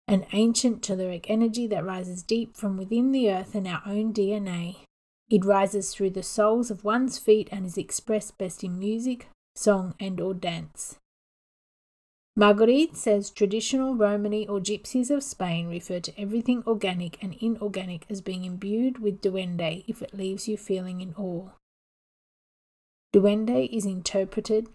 an 0.08 0.28
ancient 0.34 0.84
telluric 0.84 1.26
energy 1.28 1.66
that 1.66 1.84
rises 1.84 2.22
deep 2.22 2.56
from 2.56 2.78
within 2.78 3.12
the 3.12 3.32
earth 3.32 3.56
and 3.56 3.68
our 3.68 3.82
own 3.88 4.14
DNA. 4.14 4.86
It 5.30 5.46
rises 5.46 5.94
through 5.94 6.12
the 6.12 6.24
soles 6.24 6.72
of 6.72 6.84
one's 6.84 7.20
feet 7.20 7.50
and 7.52 7.66
is 7.66 7.78
expressed 7.78 8.38
best 8.38 8.64
in 8.64 8.80
music, 8.80 9.30
song, 9.56 9.94
and 10.00 10.20
or 10.20 10.34
dance. 10.34 10.98
Marguerite 12.36 12.96
says 12.96 13.30
traditional 13.30 13.96
Romani 13.96 14.48
or 14.48 14.60
gypsies 14.60 15.12
of 15.12 15.24
Spain 15.24 15.68
refer 15.68 16.00
to 16.00 16.18
everything 16.20 16.64
organic 16.66 17.22
and 17.22 17.36
inorganic 17.42 18.06
as 18.10 18.22
being 18.22 18.46
imbued 18.46 19.00
with 19.00 19.22
duende 19.22 19.84
if 19.88 20.02
it 20.02 20.14
leaves 20.14 20.48
you 20.48 20.58
feeling 20.58 21.02
in 21.02 21.14
awe. 21.16 21.50
Duende 23.14 23.68
is 23.72 23.86
interpreted 23.86 24.70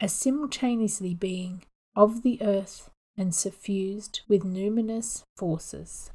as 0.00 0.12
simultaneously 0.12 1.14
being 1.14 1.64
of 1.94 2.22
the 2.22 2.40
earth 2.40 2.90
and 3.16 3.34
suffused 3.34 4.22
with 4.26 4.42
numinous 4.42 5.22
forces. 5.36 6.10